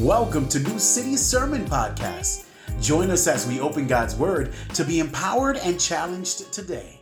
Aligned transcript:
Welcome 0.00 0.46
to 0.50 0.58
New 0.60 0.78
City 0.78 1.16
Sermon 1.16 1.64
Podcast. 1.64 2.48
Join 2.82 3.10
us 3.10 3.26
as 3.26 3.48
we 3.48 3.60
open 3.60 3.86
God's 3.86 4.14
Word 4.14 4.52
to 4.74 4.84
be 4.84 4.98
empowered 4.98 5.56
and 5.56 5.80
challenged 5.80 6.52
today. 6.52 7.00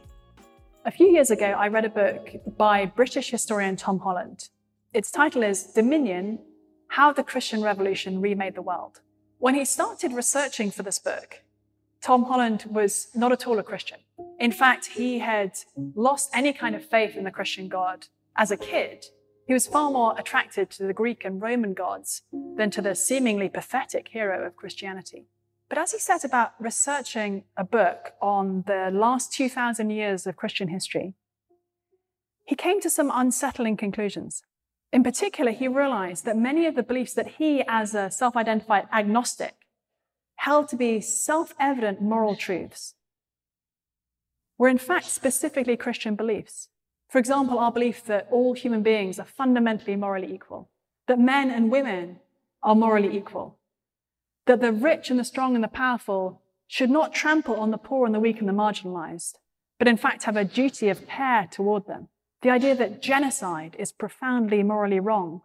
A 0.85 0.93
few 0.93 1.09
years 1.09 1.33
ago, 1.33 1.46
I 1.46 1.67
read 1.67 1.85
a 1.85 1.89
book 1.89 2.31
by 2.57 2.87
British 2.87 3.31
historian 3.31 3.75
Tom 3.75 3.99
Holland. 3.99 4.49
Its 4.93 5.11
title 5.11 5.43
is 5.43 5.65
Dominion 5.65 6.39
How 6.87 7.13
the 7.13 7.25
Christian 7.25 7.63
Revolution 7.63 8.21
Remade 8.21 8.55
the 8.55 8.63
World. 8.63 9.01
When 9.39 9.57
he 9.57 9.65
started 9.65 10.13
researching 10.13 10.71
for 10.71 10.85
this 10.85 11.01
book, 11.01 11.43
Tom 12.01 12.23
Holland 12.23 12.67
was 12.71 13.09
not 13.13 13.33
at 13.33 13.49
all 13.49 13.59
a 13.59 13.65
Christian. 13.65 13.99
In 14.39 14.53
fact, 14.53 14.87
he 14.87 15.18
had 15.18 15.59
lost 15.96 16.31
any 16.32 16.53
kind 16.53 16.76
of 16.76 16.85
faith 16.85 17.17
in 17.17 17.25
the 17.25 17.32
Christian 17.32 17.67
God 17.67 18.07
as 18.37 18.53
a 18.53 18.57
kid 18.57 19.07
he 19.46 19.53
was 19.53 19.66
far 19.66 19.90
more 19.90 20.14
attracted 20.18 20.71
to 20.71 20.86
the 20.86 20.93
Greek 20.93 21.25
and 21.25 21.40
Roman 21.40 21.75
gods 21.75 22.22
than 22.32 22.71
to 22.71 22.82
the 22.82 22.94
seemingly 22.94 23.48
pathetic 23.48 24.08
hero 24.08 24.46
of 24.46 24.57
Christianity. 24.57 25.26
But 25.68 25.79
as 25.79 25.93
he 25.93 25.98
set 25.98 26.25
about 26.25 26.53
researching 26.58 27.44
a 27.57 27.64
book 27.64 28.12
on 28.20 28.64
the 28.67 28.90
last 28.93 29.32
2,000 29.32 29.90
years 29.90 30.26
of 30.26 30.36
Christian 30.36 30.68
history, 30.68 31.14
he 32.44 32.55
came 32.55 32.80
to 32.80 32.91
some 32.91 33.11
unsettling 33.12 33.77
conclusions. 33.77 34.42
In 34.92 35.03
particular, 35.03 35.50
he 35.50 35.67
realized 35.67 36.25
that 36.25 36.36
many 36.36 36.67
of 36.67 36.75
the 36.75 36.83
beliefs 36.83 37.14
that 37.14 37.33
he, 37.39 37.64
as 37.67 37.95
a 37.95 38.11
self 38.11 38.36
identified 38.36 38.86
agnostic, 38.92 39.55
held 40.36 40.69
to 40.69 40.77
be 40.77 41.00
self 41.00 41.55
evident 41.58 42.00
moral 42.00 42.36
truths 42.36 42.95
were 44.58 44.69
in 44.69 44.78
fact 44.78 45.06
specifically 45.06 45.77
Christian 45.77 46.14
beliefs. 46.14 46.69
For 47.15 47.20
example, 47.20 47.61
our 47.61 47.70
belief 47.70 48.05
that 48.07 48.27
all 48.33 48.55
human 48.55 48.83
beings 48.83 49.20
are 49.20 49.25
fundamentally 49.25 49.95
morally 49.95 50.34
equal, 50.34 50.69
that 51.07 51.17
men 51.17 51.48
and 51.48 51.70
women 51.70 52.19
are 52.61 52.75
morally 52.75 53.17
equal, 53.17 53.57
that 54.47 54.61
the 54.61 54.73
rich 54.73 55.11
and 55.11 55.20
the 55.20 55.23
strong 55.23 55.55
and 55.55 55.62
the 55.62 55.69
powerful 55.69 56.42
should 56.67 56.91
not 56.91 57.15
trample 57.15 57.55
on 57.55 57.70
the 57.70 57.79
poor 57.79 58.05
and 58.05 58.12
the 58.12 58.19
weak 58.19 58.41
and 58.41 58.48
the 58.48 58.53
marginalized, 58.53 59.35
but 59.79 59.87
in 59.87 59.97
fact 59.97 60.25
have 60.25 60.37
a 60.37 60.45
duty 60.45 60.89
of 60.89 61.07
care 61.07 61.47
toward 61.48 61.87
them. 61.87 62.09
The 62.42 62.51
idea 62.51 62.75
that 62.75 63.01
genocide 63.01 63.77
is 63.79 63.92
profoundly 63.92 64.65
morally 64.65 64.98
wrong, 64.98 65.42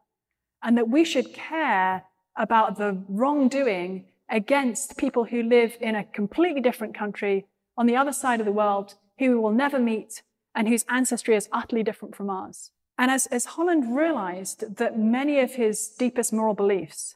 and 0.64 0.76
that 0.76 0.90
we 0.90 1.06
should 1.06 1.36
care 1.36 2.06
about 2.36 2.80
the 2.80 3.04
wrongdoing 3.08 4.06
against 4.28 4.98
people 4.98 5.26
who 5.26 5.44
live 5.44 5.78
in 5.80 5.94
a 5.94 6.04
completely 6.04 6.62
different 6.62 6.96
country 6.96 7.46
on 7.78 7.86
the 7.86 7.96
other 7.96 8.12
side 8.12 8.40
of 8.40 8.48
the 8.48 8.52
world 8.52 8.96
who 9.20 9.30
we 9.30 9.36
will 9.36 9.52
never 9.52 9.78
meet 9.78 10.24
and 10.60 10.68
whose 10.68 10.84
ancestry 10.90 11.38
is 11.38 11.48
utterly 11.54 11.84
different 11.84 12.14
from 12.14 12.30
ours. 12.30 12.72
And 12.98 13.10
as, 13.10 13.28
as 13.28 13.46
Holland 13.46 13.96
realized 13.96 14.76
that 14.76 15.00
many 15.00 15.40
of 15.40 15.54
his 15.54 15.88
deepest 15.88 16.34
moral 16.34 16.54
beliefs 16.54 17.16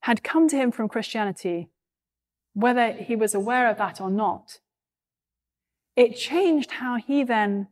had 0.00 0.22
come 0.22 0.46
to 0.48 0.58
him 0.58 0.70
from 0.70 0.90
Christianity, 0.90 1.70
whether 2.52 2.92
he 2.92 3.16
was 3.16 3.34
aware 3.34 3.70
of 3.70 3.78
that 3.78 3.98
or 3.98 4.10
not, 4.10 4.58
it 5.96 6.18
changed 6.18 6.72
how 6.72 6.96
he 6.96 7.24
then 7.24 7.68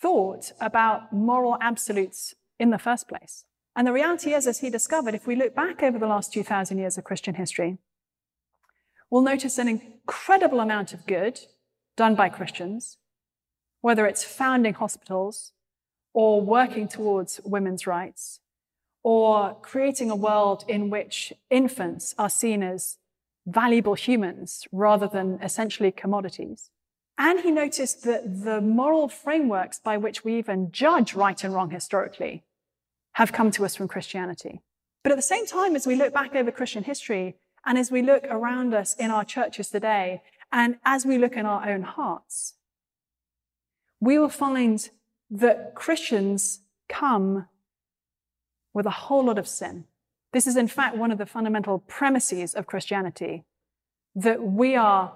thought 0.00 0.52
about 0.60 1.12
moral 1.12 1.58
absolutes 1.60 2.36
in 2.60 2.70
the 2.70 2.78
first 2.78 3.08
place. 3.08 3.46
And 3.74 3.88
the 3.88 3.92
reality 3.92 4.34
is, 4.34 4.46
as 4.46 4.60
he 4.60 4.70
discovered, 4.70 5.16
if 5.16 5.26
we 5.26 5.34
look 5.34 5.52
back 5.52 5.82
over 5.82 5.98
the 5.98 6.06
last 6.06 6.32
2,000 6.32 6.78
years 6.78 6.96
of 6.96 7.02
Christian 7.02 7.34
history, 7.34 7.78
we'll 9.10 9.22
notice 9.22 9.58
an 9.58 9.66
incredible 9.66 10.60
amount 10.60 10.94
of 10.94 11.08
good 11.08 11.40
done 11.96 12.14
by 12.14 12.28
Christians, 12.28 12.98
whether 13.84 14.06
it's 14.06 14.24
founding 14.24 14.72
hospitals 14.72 15.52
or 16.14 16.40
working 16.40 16.88
towards 16.88 17.38
women's 17.44 17.86
rights 17.86 18.40
or 19.02 19.58
creating 19.60 20.10
a 20.10 20.16
world 20.16 20.64
in 20.66 20.88
which 20.88 21.34
infants 21.50 22.14
are 22.16 22.30
seen 22.30 22.62
as 22.62 22.96
valuable 23.46 23.92
humans 23.92 24.66
rather 24.72 25.06
than 25.06 25.38
essentially 25.42 25.92
commodities. 25.92 26.70
And 27.18 27.40
he 27.40 27.50
noticed 27.50 28.04
that 28.04 28.44
the 28.44 28.62
moral 28.62 29.06
frameworks 29.06 29.80
by 29.80 29.98
which 29.98 30.24
we 30.24 30.38
even 30.38 30.72
judge 30.72 31.12
right 31.12 31.44
and 31.44 31.52
wrong 31.52 31.68
historically 31.68 32.42
have 33.16 33.34
come 33.34 33.50
to 33.50 33.66
us 33.66 33.76
from 33.76 33.86
Christianity. 33.86 34.62
But 35.02 35.12
at 35.12 35.16
the 35.16 35.30
same 35.34 35.44
time, 35.46 35.76
as 35.76 35.86
we 35.86 35.94
look 35.94 36.14
back 36.14 36.34
over 36.34 36.50
Christian 36.50 36.84
history 36.84 37.36
and 37.66 37.76
as 37.76 37.90
we 37.90 38.00
look 38.00 38.24
around 38.30 38.72
us 38.72 38.94
in 38.94 39.10
our 39.10 39.26
churches 39.26 39.68
today, 39.68 40.22
and 40.50 40.76
as 40.86 41.04
we 41.04 41.18
look 41.18 41.36
in 41.36 41.44
our 41.44 41.68
own 41.68 41.82
hearts, 41.82 42.54
we 44.00 44.18
will 44.18 44.28
find 44.28 44.90
that 45.30 45.74
Christians 45.74 46.60
come 46.88 47.46
with 48.72 48.86
a 48.86 48.90
whole 48.90 49.24
lot 49.24 49.38
of 49.38 49.48
sin. 49.48 49.84
This 50.32 50.46
is, 50.46 50.56
in 50.56 50.68
fact, 50.68 50.96
one 50.96 51.12
of 51.12 51.18
the 51.18 51.26
fundamental 51.26 51.78
premises 51.78 52.54
of 52.54 52.66
Christianity 52.66 53.44
that 54.14 54.42
we 54.42 54.74
are 54.74 55.14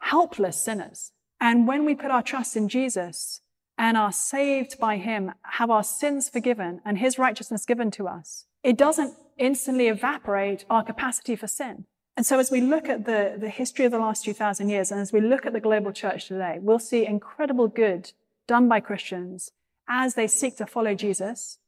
helpless 0.00 0.62
sinners. 0.62 1.12
And 1.40 1.66
when 1.66 1.84
we 1.84 1.94
put 1.94 2.10
our 2.10 2.22
trust 2.22 2.56
in 2.56 2.68
Jesus 2.68 3.40
and 3.76 3.96
are 3.96 4.12
saved 4.12 4.78
by 4.78 4.98
Him, 4.98 5.32
have 5.42 5.70
our 5.70 5.82
sins 5.82 6.28
forgiven 6.28 6.80
and 6.84 6.98
His 6.98 7.18
righteousness 7.18 7.64
given 7.64 7.90
to 7.92 8.06
us, 8.06 8.46
it 8.62 8.76
doesn't 8.76 9.14
instantly 9.38 9.88
evaporate 9.88 10.64
our 10.70 10.84
capacity 10.84 11.34
for 11.34 11.46
sin. 11.46 11.86
And 12.16 12.24
so 12.24 12.38
as 12.38 12.50
we 12.50 12.60
look 12.60 12.88
at 12.88 13.06
the, 13.06 13.36
the 13.38 13.48
history 13.48 13.84
of 13.84 13.92
the 13.92 13.98
last 13.98 14.24
2,000 14.24 14.68
years 14.68 14.92
and 14.92 15.00
as 15.00 15.12
we 15.12 15.20
look 15.20 15.46
at 15.46 15.52
the 15.52 15.60
global 15.60 15.92
church 15.92 16.28
today, 16.28 16.58
we'll 16.60 16.78
see 16.78 17.04
incredible 17.06 17.66
good 17.66 18.12
done 18.46 18.68
by 18.68 18.80
Christians 18.80 19.50
as 19.88 20.14
they 20.14 20.26
seek 20.26 20.56
to 20.58 20.66
follow 20.66 20.94
Jesus. 20.94 21.58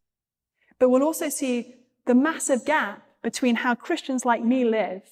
But 0.78 0.90
we'll 0.90 1.02
also 1.02 1.28
see 1.28 1.74
the 2.06 2.14
massive 2.14 2.64
gap 2.64 3.02
between 3.22 3.56
how 3.56 3.74
Christians 3.74 4.24
like 4.24 4.44
me 4.44 4.64
live 4.64 5.02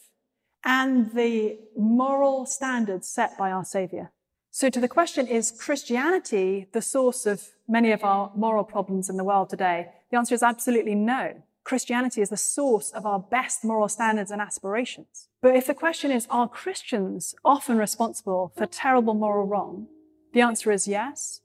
and 0.64 1.12
the 1.12 1.58
moral 1.76 2.46
standards 2.46 3.08
set 3.08 3.36
by 3.36 3.50
our 3.50 3.64
Savior. 3.64 4.12
So 4.50 4.70
to 4.70 4.80
the 4.80 4.88
question, 4.88 5.26
is 5.26 5.50
Christianity 5.50 6.68
the 6.72 6.80
source 6.80 7.26
of 7.26 7.42
many 7.66 7.90
of 7.90 8.04
our 8.04 8.30
moral 8.36 8.62
problems 8.62 9.10
in 9.10 9.16
the 9.16 9.24
world 9.24 9.50
today? 9.50 9.88
The 10.10 10.16
answer 10.16 10.34
is 10.34 10.44
absolutely 10.44 10.94
no. 10.94 11.42
Christianity 11.64 12.20
is 12.20 12.28
the 12.28 12.36
source 12.36 12.90
of 12.90 13.06
our 13.06 13.18
best 13.18 13.64
moral 13.64 13.88
standards 13.88 14.30
and 14.30 14.40
aspirations. 14.40 15.28
But 15.40 15.56
if 15.56 15.66
the 15.66 15.74
question 15.74 16.10
is, 16.10 16.26
are 16.28 16.46
Christians 16.46 17.34
often 17.42 17.78
responsible 17.78 18.52
for 18.54 18.66
terrible 18.66 19.14
moral 19.14 19.46
wrong? 19.46 19.86
The 20.34 20.42
answer 20.42 20.70
is 20.70 20.86
yes. 20.86 21.40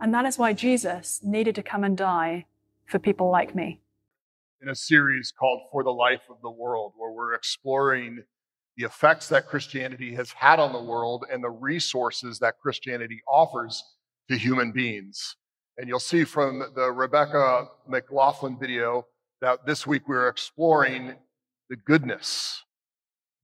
And 0.00 0.14
that 0.14 0.26
is 0.26 0.38
why 0.38 0.52
Jesus 0.52 1.20
needed 1.24 1.56
to 1.56 1.62
come 1.62 1.82
and 1.82 1.96
die 1.96 2.46
for 2.86 3.00
people 3.00 3.30
like 3.30 3.52
me. 3.52 3.80
In 4.60 4.68
a 4.68 4.76
series 4.76 5.32
called 5.36 5.62
For 5.72 5.82
the 5.82 5.90
Life 5.90 6.22
of 6.30 6.36
the 6.40 6.50
World, 6.50 6.92
where 6.96 7.10
we're 7.10 7.34
exploring 7.34 8.22
the 8.76 8.84
effects 8.84 9.28
that 9.28 9.48
Christianity 9.48 10.14
has 10.14 10.30
had 10.30 10.60
on 10.60 10.72
the 10.72 10.82
world 10.82 11.24
and 11.30 11.42
the 11.42 11.50
resources 11.50 12.38
that 12.38 12.60
Christianity 12.60 13.22
offers 13.26 13.82
to 14.28 14.36
human 14.36 14.70
beings. 14.70 15.34
And 15.78 15.88
you'll 15.88 15.98
see 15.98 16.22
from 16.22 16.62
the 16.76 16.92
Rebecca 16.92 17.66
McLaughlin 17.88 18.56
video 18.56 19.06
that 19.42 19.66
this 19.66 19.84
week 19.84 20.06
we're 20.06 20.28
exploring 20.28 21.14
the 21.68 21.74
goodness, 21.74 22.62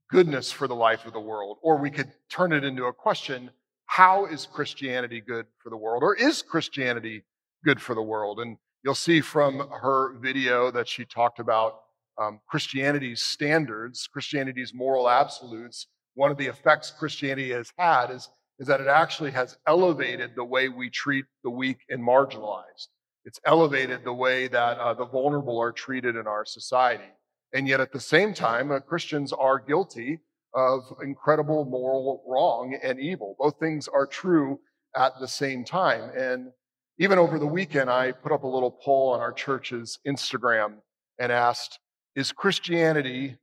goodness 0.09 0.53
for 0.53 0.69
the 0.69 0.75
life 0.75 1.05
of 1.05 1.13
the 1.13 1.21
world. 1.21 1.59
Or 1.61 1.77
we 1.77 1.91
could 1.91 2.13
turn 2.31 2.53
it 2.53 2.65
into 2.65 2.85
a 2.85 2.93
question 2.93 3.51
how 3.87 4.27
is 4.27 4.47
Christianity 4.47 5.21
good 5.21 5.47
for 5.59 5.71
the 5.71 5.77
world? 5.77 6.03
Or 6.03 6.15
is 6.15 6.43
Christianity 6.43 7.25
good 7.65 7.81
for 7.81 7.95
the 7.95 8.03
world? 8.03 8.39
And 8.39 8.59
you'll 8.85 8.95
see 8.95 9.21
from 9.21 9.69
her 9.71 10.13
video 10.19 10.71
that 10.71 10.87
she 10.87 11.05
talked 11.05 11.41
about 11.41 11.81
um, 12.21 12.41
Christianity's 12.47 13.23
standards, 13.23 14.07
Christianity's 14.07 14.73
moral 14.75 15.09
absolutes. 15.09 15.89
One 16.15 16.31
of 16.31 16.37
the 16.37 16.47
effects 16.47 16.93
Christianity 16.97 17.51
has 17.53 17.73
had 17.79 18.11
is, 18.11 18.29
is 18.59 18.69
that 18.69 18.81
it 18.81 18.89
actually 18.89 19.31
has 19.33 19.57
elevated 19.67 20.33
the 20.37 20.45
way 20.45 20.69
we 20.69 20.91
treat 20.91 21.25
the 21.43 21.51
weak 21.51 21.79
and 21.89 22.01
marginalized. 22.01 22.89
It's 23.25 23.41
elevated 23.45 24.05
the 24.05 24.13
way 24.13 24.49
that 24.49 24.79
uh, 24.79 24.95
the 24.95 25.05
vulnerable 25.07 25.61
are 25.61 25.73
treated 25.73 26.17
in 26.17 26.27
our 26.27 26.45
society. 26.45 27.11
And 27.53 27.67
yet, 27.67 27.81
at 27.81 27.93
the 27.93 28.01
same 28.01 28.35
time, 28.35 28.71
uh, 28.71 28.81
Christians 28.81 29.33
are 29.33 29.59
guilty 29.59 30.21
of 30.55 30.83
incredible 31.03 31.65
moral 31.65 32.25
wrong 32.27 32.79
and 32.83 32.99
evil. 32.99 33.37
Both 33.39 33.59
things 33.59 33.89
are 33.89 34.07
true 34.07 34.61
at 34.97 35.13
the 35.21 35.29
same 35.29 35.65
time. 35.65 36.11
And 36.17 36.51
even 36.99 37.19
over 37.19 37.39
the 37.39 37.47
weekend, 37.47 37.91
I 37.91 38.13
put 38.13 38.33
up 38.33 38.43
a 38.43 38.47
little 38.49 38.71
poll 38.71 39.13
on 39.13 39.21
our 39.21 39.33
church's 39.33 39.99
Instagram 40.07 40.77
and 41.19 41.31
asked, 41.31 41.79
Is 42.17 42.33
Christianity 42.33 43.37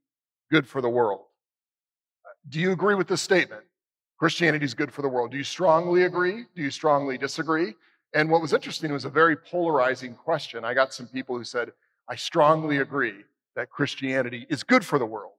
good 0.50 0.68
for 0.68 0.80
the 0.80 0.88
world? 0.88 1.22
Do 2.48 2.60
you 2.60 2.72
agree 2.72 2.94
with 2.94 3.08
this 3.08 3.22
statement? 3.22 3.62
Christianity 4.18 4.64
is 4.64 4.74
good 4.74 4.92
for 4.92 5.02
the 5.02 5.08
world. 5.08 5.30
Do 5.30 5.36
you 5.36 5.44
strongly 5.44 6.04
agree? 6.04 6.44
Do 6.54 6.62
you 6.62 6.70
strongly 6.70 7.18
disagree? 7.18 7.74
And 8.16 8.30
what 8.30 8.40
was 8.40 8.54
interesting 8.54 8.90
was 8.92 9.04
a 9.04 9.10
very 9.10 9.36
polarizing 9.36 10.14
question. 10.14 10.64
I 10.64 10.72
got 10.72 10.94
some 10.94 11.06
people 11.06 11.36
who 11.36 11.44
said, 11.44 11.72
I 12.08 12.16
strongly 12.16 12.78
agree 12.78 13.24
that 13.56 13.68
Christianity 13.68 14.46
is 14.48 14.62
good 14.62 14.86
for 14.86 14.98
the 14.98 15.04
world. 15.04 15.34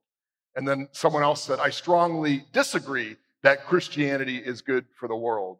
And 0.54 0.66
then 0.66 0.88
someone 0.92 1.24
else 1.24 1.42
said, 1.42 1.58
I 1.58 1.70
strongly 1.70 2.44
disagree 2.52 3.16
that 3.42 3.66
Christianity 3.66 4.36
is 4.36 4.62
good 4.62 4.84
for 4.96 5.08
the 5.08 5.16
world. 5.16 5.58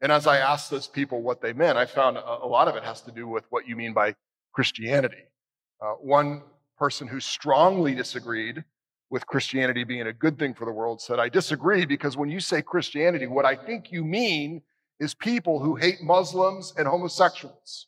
And 0.00 0.10
as 0.10 0.26
I 0.26 0.38
asked 0.38 0.70
those 0.70 0.86
people 0.86 1.20
what 1.20 1.42
they 1.42 1.52
meant, 1.52 1.76
I 1.76 1.84
found 1.84 2.16
a, 2.16 2.46
lot 2.46 2.68
of 2.68 2.74
it 2.74 2.84
has 2.84 3.02
to 3.02 3.12
do 3.12 3.28
with 3.28 3.44
what 3.50 3.68
you 3.68 3.76
mean 3.76 3.92
by 3.92 4.14
Christianity. 4.54 5.24
Uh, 5.82 5.92
one 6.00 6.42
person 6.78 7.06
who 7.06 7.20
strongly 7.20 7.94
disagreed 7.94 8.64
with 9.10 9.26
Christianity 9.26 9.84
being 9.84 10.06
a 10.06 10.12
good 10.12 10.38
thing 10.38 10.54
for 10.54 10.64
the 10.64 10.72
world 10.72 11.02
said, 11.02 11.18
I 11.18 11.28
disagree 11.28 11.84
because 11.84 12.16
when 12.16 12.30
you 12.30 12.40
say 12.40 12.62
Christianity, 12.62 13.26
what 13.26 13.44
I 13.44 13.56
think 13.56 13.92
you 13.92 14.02
mean 14.02 14.62
is 14.98 15.14
people 15.14 15.60
who 15.60 15.76
hate 15.76 16.02
Muslims 16.02 16.72
and 16.76 16.86
homosexuals. 16.88 17.86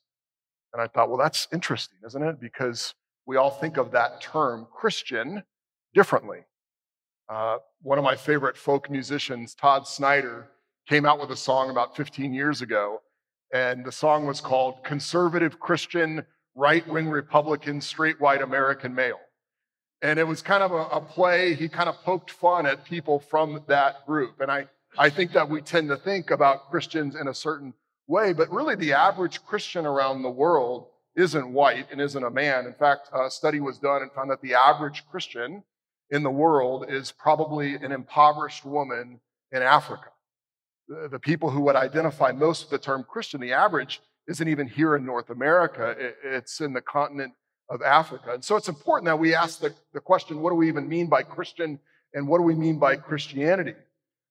And 0.72 0.82
I 0.82 0.86
thought, 0.86 1.08
well, 1.08 1.18
that's 1.18 1.48
interesting, 1.52 1.98
isn't 2.06 2.22
it? 2.22 2.40
Because 2.40 2.94
we 3.26 3.36
all 3.36 3.50
think 3.50 3.76
of 3.76 3.90
that 3.92 4.20
term 4.20 4.66
Christian 4.72 5.42
differently. 5.94 6.40
Uh, 7.28 7.58
one 7.82 7.98
of 7.98 8.04
my 8.04 8.16
favorite 8.16 8.56
folk 8.56 8.90
musicians, 8.90 9.54
Todd 9.54 9.86
Snider, 9.86 10.48
came 10.88 11.04
out 11.04 11.20
with 11.20 11.30
a 11.30 11.36
song 11.36 11.70
about 11.70 11.94
15 11.96 12.32
years 12.32 12.62
ago, 12.62 13.00
and 13.52 13.84
the 13.84 13.92
song 13.92 14.26
was 14.26 14.40
called 14.40 14.82
Conservative 14.82 15.60
Christian 15.60 16.24
Right 16.54 16.86
Wing 16.88 17.08
Republican 17.08 17.80
Straight 17.80 18.20
White 18.20 18.42
American 18.42 18.94
Male. 18.94 19.20
And 20.00 20.18
it 20.18 20.24
was 20.24 20.42
kind 20.42 20.62
of 20.62 20.72
a, 20.72 20.96
a, 20.96 21.00
play, 21.00 21.54
he 21.54 21.68
kind 21.68 21.88
of 21.88 21.96
poked 22.02 22.30
fun 22.30 22.66
at 22.66 22.84
people 22.84 23.18
from 23.18 23.62
that 23.66 24.06
group. 24.06 24.40
And 24.40 24.50
I, 24.50 24.68
I 24.98 25.10
think 25.10 25.32
that 25.32 25.48
we 25.48 25.60
tend 25.60 25.88
to 25.90 25.96
think 25.96 26.32
about 26.32 26.70
Christians 26.70 27.14
in 27.14 27.28
a 27.28 27.34
certain 27.34 27.72
way, 28.08 28.32
but 28.32 28.50
really 28.50 28.74
the 28.74 28.94
average 28.94 29.44
Christian 29.44 29.86
around 29.86 30.22
the 30.22 30.30
world 30.30 30.88
isn't 31.14 31.52
white 31.52 31.86
and 31.92 32.00
isn't 32.00 32.24
a 32.24 32.30
man. 32.30 32.66
In 32.66 32.74
fact, 32.74 33.08
a 33.12 33.30
study 33.30 33.60
was 33.60 33.78
done 33.78 34.02
and 34.02 34.10
found 34.10 34.30
that 34.30 34.42
the 34.42 34.54
average 34.54 35.04
Christian 35.08 35.62
in 36.10 36.24
the 36.24 36.30
world 36.30 36.86
is 36.88 37.12
probably 37.12 37.74
an 37.76 37.92
impoverished 37.92 38.64
woman 38.64 39.20
in 39.52 39.62
Africa. 39.62 40.10
The, 40.88 41.18
people 41.20 41.50
who 41.50 41.60
would 41.62 41.76
identify 41.76 42.32
most 42.32 42.62
with 42.62 42.70
the 42.70 42.84
term 42.84 43.04
Christian, 43.08 43.40
the 43.40 43.52
average, 43.52 44.00
isn't 44.26 44.48
even 44.48 44.66
here 44.66 44.96
in 44.96 45.04
North 45.04 45.30
America, 45.30 45.94
it's 46.24 46.60
in 46.60 46.72
the 46.72 46.80
continent 46.80 47.34
of 47.70 47.82
Africa. 47.82 48.32
And 48.32 48.44
so 48.44 48.56
it's 48.56 48.68
important 48.68 49.06
that 49.06 49.18
we 49.18 49.34
ask 49.34 49.60
the, 49.60 49.74
the 49.92 50.00
question 50.00 50.40
what 50.40 50.50
do 50.50 50.56
we 50.56 50.68
even 50.68 50.88
mean 50.88 51.06
by 51.06 51.22
Christian 51.22 51.78
and 52.14 52.26
what 52.26 52.38
do 52.38 52.44
we 52.44 52.54
mean 52.54 52.78
by 52.78 52.96
Christianity? 52.96 53.74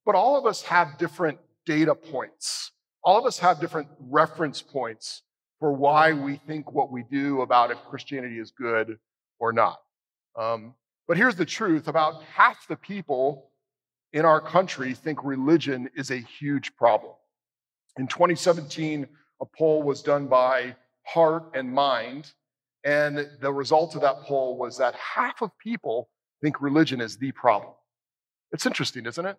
But 0.07 0.15
all 0.15 0.38
of 0.38 0.45
us 0.45 0.62
have 0.62 0.98
different 0.98 1.38
data 1.65 1.94
points. 1.94 2.71
All 3.04 3.19
of 3.19 3.25
us 3.25 3.39
have 3.39 3.59
different 3.59 3.89
reference 4.00 4.62
points 4.62 5.24
for 5.59 5.74
why 5.74 6.13
we 6.13 6.38
think 6.38 6.71
what 6.71 6.94
we 6.94 7.04
do 7.12 7.42
about 7.42 7.71
if 7.71 7.77
Christianity 7.89 8.39
is 8.39 8.51
good 8.51 9.00
or 9.38 9.51
not. 9.51 9.80
Um, 10.39 10.75
but 11.09 11.18
here's 11.18 11.36
the 11.36 11.45
truth 11.45 11.89
about 11.89 12.24
half 12.24 12.69
the 12.69 12.77
people 12.77 13.51
in 14.13 14.24
our 14.24 14.39
country 14.39 14.94
think 14.94 15.25
religion 15.25 15.89
is 15.94 16.09
a 16.09 16.19
huge 16.19 16.74
problem. 16.77 17.12
In 18.00 18.07
2017, 18.07 19.06
a 19.42 19.45
poll 19.57 19.83
was 19.83 20.01
done 20.01 20.27
by 20.27 20.74
Heart 21.04 21.51
and 21.54 21.69
Mind, 21.69 22.31
and 22.86 23.30
the 23.42 23.51
result 23.51 23.95
of 23.95 24.01
that 24.01 24.21
poll 24.21 24.57
was 24.57 24.77
that 24.77 24.95
half 24.95 25.42
of 25.42 25.51
people 25.57 26.07
think 26.42 26.62
religion 26.62 27.01
is 27.01 27.18
the 27.18 27.33
problem. 27.33 27.74
It's 28.54 28.65
interesting, 28.65 29.06
isn't 29.06 29.25
it? 29.25 29.38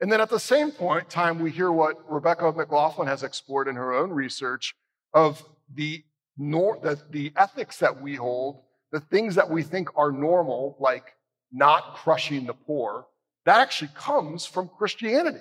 And 0.00 0.10
then 0.10 0.20
at 0.20 0.30
the 0.30 0.40
same 0.40 0.72
point 0.72 1.08
time, 1.08 1.38
we 1.38 1.50
hear 1.50 1.70
what 1.70 1.96
Rebecca 2.10 2.52
McLaughlin 2.52 3.06
has 3.06 3.22
explored 3.22 3.68
in 3.68 3.76
her 3.76 3.92
own 3.94 4.10
research 4.10 4.74
of 5.14 5.42
the, 5.74 6.02
nor- 6.36 6.78
the, 6.82 6.98
the 7.10 7.32
ethics 7.36 7.78
that 7.78 8.00
we 8.02 8.16
hold 8.16 8.62
the 8.92 9.00
things 9.00 9.34
that 9.34 9.50
we 9.50 9.62
think 9.62 9.88
are 9.96 10.12
normal, 10.12 10.76
like 10.78 11.14
not 11.50 11.96
crushing 11.96 12.46
the 12.46 12.54
poor, 12.54 13.06
that 13.46 13.58
actually 13.58 13.90
comes 13.94 14.46
from 14.46 14.68
Christianity. 14.68 15.40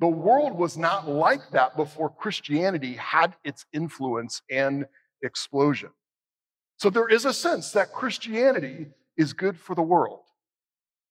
The 0.00 0.08
world 0.08 0.52
was 0.52 0.76
not 0.76 1.08
like 1.08 1.50
that 1.52 1.76
before 1.76 2.10
Christianity 2.10 2.94
had 2.94 3.34
its 3.44 3.64
influence 3.72 4.42
and 4.50 4.86
explosion. 5.22 5.90
So 6.76 6.90
there 6.90 7.08
is 7.08 7.24
a 7.24 7.32
sense 7.32 7.72
that 7.72 7.92
Christianity 7.92 8.88
is 9.16 9.32
good 9.32 9.58
for 9.58 9.74
the 9.74 9.82
world. 9.82 10.20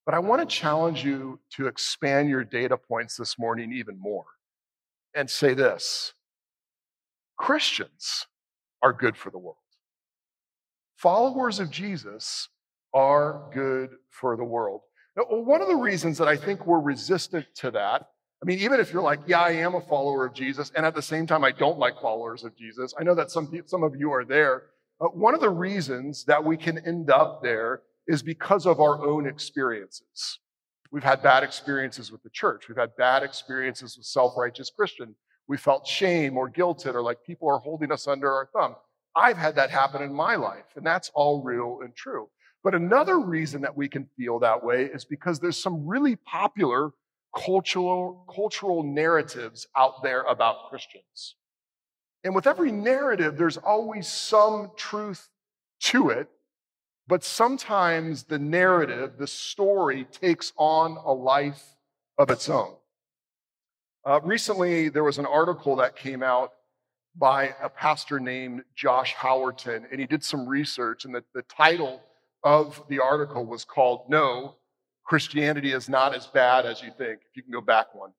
But 0.08 0.16
I 0.16 0.20
want 0.20 0.40
to 0.40 0.56
challenge 0.56 1.04
you 1.04 1.38
to 1.58 1.68
expand 1.68 2.30
your 2.30 2.46
data 2.46 2.78
points 2.78 3.18
this 3.18 3.38
morning 3.38 3.74
even 3.74 4.00
more 4.00 4.24
and 5.14 5.30
say 5.30 5.54
this 5.54 6.14
Christians 7.38 8.26
are 8.82 8.94
good 8.94 9.18
for 9.18 9.32
the 9.32 9.38
world. 9.38 9.58
Followers 10.96 11.60
of 11.60 11.70
Jesus 11.70 12.48
are 12.94 13.50
good 13.54 13.90
for 14.10 14.38
the 14.38 14.46
world. 14.46 14.80
Now, 15.18 15.24
one 15.24 15.62
of 15.62 15.68
the 15.68 15.76
reasons 15.76 16.18
that 16.20 16.30
I 16.30 16.38
think 16.38 16.66
we're 16.66 16.80
resistant 16.80 17.46
to 17.56 17.72
that, 17.72 18.08
I 18.42 18.46
mean, 18.46 18.60
even 18.60 18.80
if 18.80 18.94
you're 18.94 19.04
like, 19.04 19.20
yeah, 19.28 19.42
I 19.42 19.52
am 19.52 19.76
a 19.76 19.82
follower 19.82 20.26
of 20.26 20.34
Jesus, 20.34 20.72
and 20.74 20.86
at 20.86 20.96
the 20.96 21.02
same 21.02 21.28
time, 21.28 21.44
I 21.44 21.52
don't 21.52 21.80
like 21.80 22.00
followers 22.00 22.46
of 22.46 22.56
Jesus, 22.56 22.94
I 22.98 23.04
know 23.04 23.16
that 23.16 23.30
some, 23.30 23.52
some 23.66 23.84
of 23.84 23.94
you 23.98 24.14
are 24.14 24.24
there. 24.24 24.64
But 25.02 25.18
one 25.18 25.36
of 25.36 25.42
the 25.42 25.50
reasons 25.50 26.24
that 26.26 26.46
we 26.46 26.56
can 26.56 26.78
end 26.88 27.10
up 27.10 27.44
there 27.44 27.82
is 28.08 28.24
because 28.24 28.66
of 28.66 28.80
our 28.80 29.06
own 29.06 29.28
experiences. 29.28 30.40
We've 30.92 31.04
had 31.04 31.22
bad 31.22 31.44
experiences 31.44 32.12
with 32.12 32.24
the 32.24 32.30
church. 32.30 32.68
We've 32.68 32.78
had 32.78 32.96
bad 32.96 33.24
experiences 33.24 33.98
with 33.98 34.06
self 34.06 34.38
righteous 34.38 34.70
Christian. 34.70 35.16
We 35.48 35.58
felt 35.58 35.88
shame 35.88 36.38
or 36.38 36.50
guilted 36.50 36.94
or 36.94 37.02
like 37.02 37.24
people 37.26 37.50
are 37.50 37.60
holding 37.60 37.92
us 37.92 38.08
under 38.08 38.32
our 38.32 38.50
thumb. 38.54 38.76
I've 39.16 39.38
had 39.38 39.56
that 39.56 39.70
happen 39.70 40.02
in 40.02 40.14
my 40.14 40.36
life, 40.36 40.66
and 40.76 40.86
that's 40.86 41.12
all 41.14 41.42
real 41.42 41.80
and 41.84 41.96
true. 41.96 42.30
But 42.64 42.76
another 42.76 43.20
reason 43.20 43.62
that 43.62 43.76
we 43.76 43.88
can 43.88 44.08
feel 44.18 44.40
that 44.40 44.64
way 44.64 44.86
is 44.86 45.06
because 45.06 45.40
there's 45.40 45.62
some 45.62 45.88
really 45.88 46.16
popular 46.16 46.92
cultural, 47.36 48.26
cultural 48.34 48.84
narratives 48.84 49.68
out 49.76 50.04
there 50.04 50.22
about 50.24 50.70
Christians. 50.70 51.36
And 52.24 52.36
with 52.36 52.48
every 52.48 52.72
narrative, 52.72 53.38
there's 53.38 53.58
always 53.58 54.08
some 54.08 54.72
truth 54.76 55.30
to 55.82 56.10
it, 56.10 56.30
but 57.08 57.24
sometimes 57.24 58.24
the 58.24 58.40
narrative, 58.40 59.18
the 59.18 59.28
story, 59.28 60.06
takes 60.06 60.54
on 60.58 60.98
a 60.98 61.14
life 61.14 61.76
of 62.18 62.30
its 62.30 62.50
own. 62.50 62.76
Uh, 64.06 64.20
recently, 64.24 64.90
there 64.90 65.04
was 65.04 65.18
an 65.18 65.26
article 65.26 65.76
that 65.78 65.96
came 65.96 66.24
out 66.24 66.54
by 67.16 67.54
a 67.62 67.70
pastor 67.70 68.20
named 68.20 68.64
Josh 68.76 69.16
Howerton, 69.16 69.86
and 69.92 70.00
he 70.00 70.06
did 70.06 70.24
some 70.24 70.48
research, 70.48 71.06
and 71.06 71.14
the, 71.14 71.24
the 71.34 71.42
title 71.44 72.02
of 72.44 72.82
the 72.90 73.00
article 73.00 73.46
was 73.46 73.66
called 73.66 74.10
No, 74.10 74.56
Christianity 75.04 75.72
is 75.72 75.90
Not 75.90 76.16
as 76.16 76.28
Bad 76.28 76.66
as 76.66 76.82
You 76.82 76.92
Think. 76.98 77.22
If 77.30 77.36
you 77.36 77.44
can 77.44 77.52
go 77.52 77.62
back 77.62 77.96
one. 77.96 78.12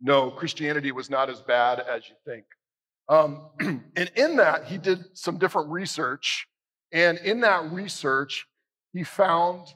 No, 0.00 0.30
Christianity 0.30 0.92
was 0.92 1.08
not 1.08 1.30
as 1.30 1.40
bad 1.40 1.80
as 1.80 2.08
you 2.08 2.14
think. 2.26 2.44
Um, 3.08 3.48
and 3.96 4.10
in 4.16 4.36
that, 4.36 4.64
he 4.66 4.78
did 4.78 5.04
some 5.14 5.38
different 5.38 5.70
research. 5.70 6.46
And 6.94 7.18
in 7.18 7.40
that 7.40 7.72
research, 7.72 8.46
he 8.92 9.02
found 9.02 9.66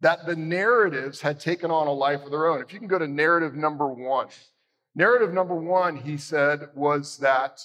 that 0.00 0.26
the 0.26 0.36
narratives 0.36 1.20
had 1.20 1.40
taken 1.40 1.70
on 1.70 1.88
a 1.88 1.92
life 1.92 2.22
of 2.22 2.30
their 2.30 2.46
own. 2.46 2.62
If 2.62 2.72
you 2.72 2.78
can 2.78 2.88
go 2.88 2.98
to 2.98 3.08
narrative 3.08 3.54
number 3.54 3.88
one. 3.88 4.28
Narrative 4.94 5.32
number 5.32 5.56
one, 5.56 5.96
he 5.96 6.16
said, 6.16 6.68
was 6.74 7.18
that 7.18 7.60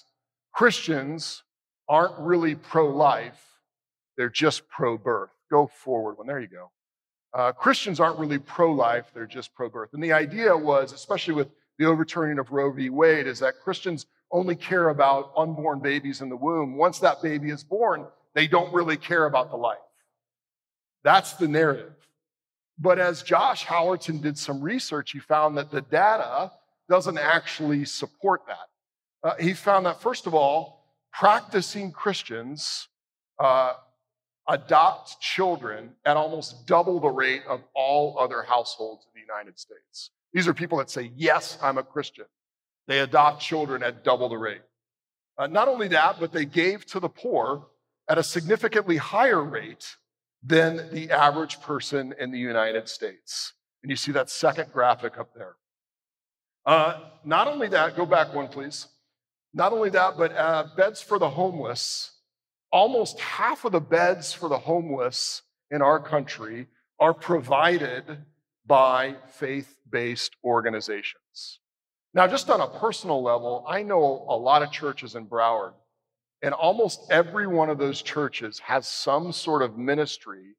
Christians 0.51 1.43
aren't 1.87 2.17
really 2.19 2.55
pro 2.55 2.89
life, 2.89 3.41
they're 4.17 4.29
just 4.29 4.67
pro 4.67 4.97
birth. 4.97 5.29
Go 5.51 5.67
forward 5.67 6.17
one. 6.17 6.27
There 6.27 6.39
you 6.39 6.47
go. 6.47 6.71
Uh, 7.33 7.51
Christians 7.51 7.99
aren't 7.99 8.17
really 8.17 8.39
pro 8.39 8.71
life, 8.71 9.11
they're 9.13 9.27
just 9.27 9.53
pro 9.53 9.69
birth. 9.69 9.89
And 9.93 10.03
the 10.03 10.13
idea 10.13 10.57
was, 10.57 10.91
especially 10.91 11.35
with 11.35 11.49
the 11.77 11.85
overturning 11.85 12.39
of 12.39 12.51
Roe 12.51 12.71
v. 12.71 12.89
Wade, 12.89 13.27
is 13.27 13.39
that 13.39 13.59
Christians 13.63 14.07
only 14.31 14.55
care 14.55 14.89
about 14.89 15.31
unborn 15.37 15.79
babies 15.79 16.21
in 16.21 16.29
the 16.29 16.35
womb. 16.35 16.77
Once 16.77 16.99
that 16.99 17.21
baby 17.21 17.51
is 17.51 17.63
born, 17.63 18.07
they 18.37 18.47
don't 18.47 18.73
really 18.73 18.95
care 18.97 19.25
about 19.25 19.51
the 19.51 19.57
life. 19.57 19.77
That's 21.03 21.33
the 21.33 21.47
narrative. 21.47 21.93
But 22.79 22.99
as 22.99 23.23
Josh 23.23 23.65
Howerton 23.65 24.21
did 24.21 24.37
some 24.37 24.61
research, 24.61 25.11
he 25.11 25.19
found 25.19 25.57
that 25.57 25.71
the 25.71 25.81
data 25.81 26.51
doesn't 26.87 27.17
actually 27.17 27.83
support 27.83 28.41
that 28.47 28.67
uh, 29.23 29.35
he 29.39 29.53
found 29.53 29.85
that, 29.85 30.01
first 30.01 30.27
of 30.27 30.33
all, 30.33 30.85
practicing 31.11 31.91
Christians 31.91 32.87
uh, 33.39 33.73
adopt 34.47 35.19
children 35.19 35.91
at 36.05 36.15
almost 36.15 36.65
double 36.65 36.99
the 36.99 37.09
rate 37.09 37.41
of 37.47 37.61
all 37.75 38.17
other 38.19 38.43
households 38.43 39.05
in 39.05 39.19
the 39.19 39.25
United 39.25 39.59
States. 39.59 40.11
These 40.33 40.47
are 40.47 40.53
people 40.53 40.77
that 40.77 40.89
say, 40.89 41.11
Yes, 41.15 41.57
I'm 41.61 41.77
a 41.77 41.83
Christian. 41.83 42.25
They 42.87 42.99
adopt 42.99 43.41
children 43.41 43.83
at 43.83 44.03
double 44.03 44.29
the 44.29 44.37
rate. 44.37 44.61
Uh, 45.37 45.47
not 45.47 45.67
only 45.67 45.89
that, 45.89 46.17
but 46.19 46.31
they 46.31 46.45
gave 46.45 46.85
to 46.85 46.99
the 46.99 47.09
poor 47.09 47.67
at 48.07 48.17
a 48.17 48.23
significantly 48.23 48.97
higher 48.97 49.43
rate 49.43 49.95
than 50.43 50.89
the 50.91 51.11
average 51.11 51.61
person 51.61 52.13
in 52.19 52.31
the 52.31 52.39
United 52.39 52.87
States. 52.87 53.53
And 53.83 53.89
you 53.89 53.95
see 53.95 54.11
that 54.13 54.29
second 54.29 54.71
graphic 54.71 55.17
up 55.17 55.33
there. 55.33 55.55
Uh, 56.65 56.99
not 57.23 57.47
only 57.47 57.67
that, 57.69 57.95
go 57.95 58.05
back 58.05 58.33
one, 58.33 58.47
please. 58.47 58.87
Not 59.53 59.71
only 59.73 59.89
that, 59.91 60.17
but 60.17 60.35
uh, 60.35 60.67
beds 60.75 61.01
for 61.01 61.17
the 61.19 61.29
homeless. 61.29 62.11
Almost 62.71 63.19
half 63.19 63.65
of 63.65 63.71
the 63.71 63.79
beds 63.79 64.33
for 64.33 64.49
the 64.49 64.57
homeless 64.57 65.41
in 65.71 65.81
our 65.81 65.99
country 65.99 66.67
are 66.99 67.13
provided 67.13 68.03
by 68.65 69.15
faith 69.27 69.77
based 69.89 70.35
organizations. 70.43 71.59
Now, 72.13 72.27
just 72.27 72.49
on 72.49 72.61
a 72.61 72.67
personal 72.67 73.23
level, 73.23 73.65
I 73.67 73.83
know 73.83 74.25
a 74.27 74.35
lot 74.35 74.63
of 74.63 74.71
churches 74.71 75.15
in 75.15 75.27
Broward 75.27 75.73
And 76.41 76.53
almost 76.53 77.01
every 77.09 77.47
one 77.47 77.69
of 77.69 77.77
those 77.77 78.01
churches 78.01 78.59
has 78.59 78.87
some 78.87 79.31
sort 79.31 79.61
of 79.61 79.77
ministry 79.77 80.55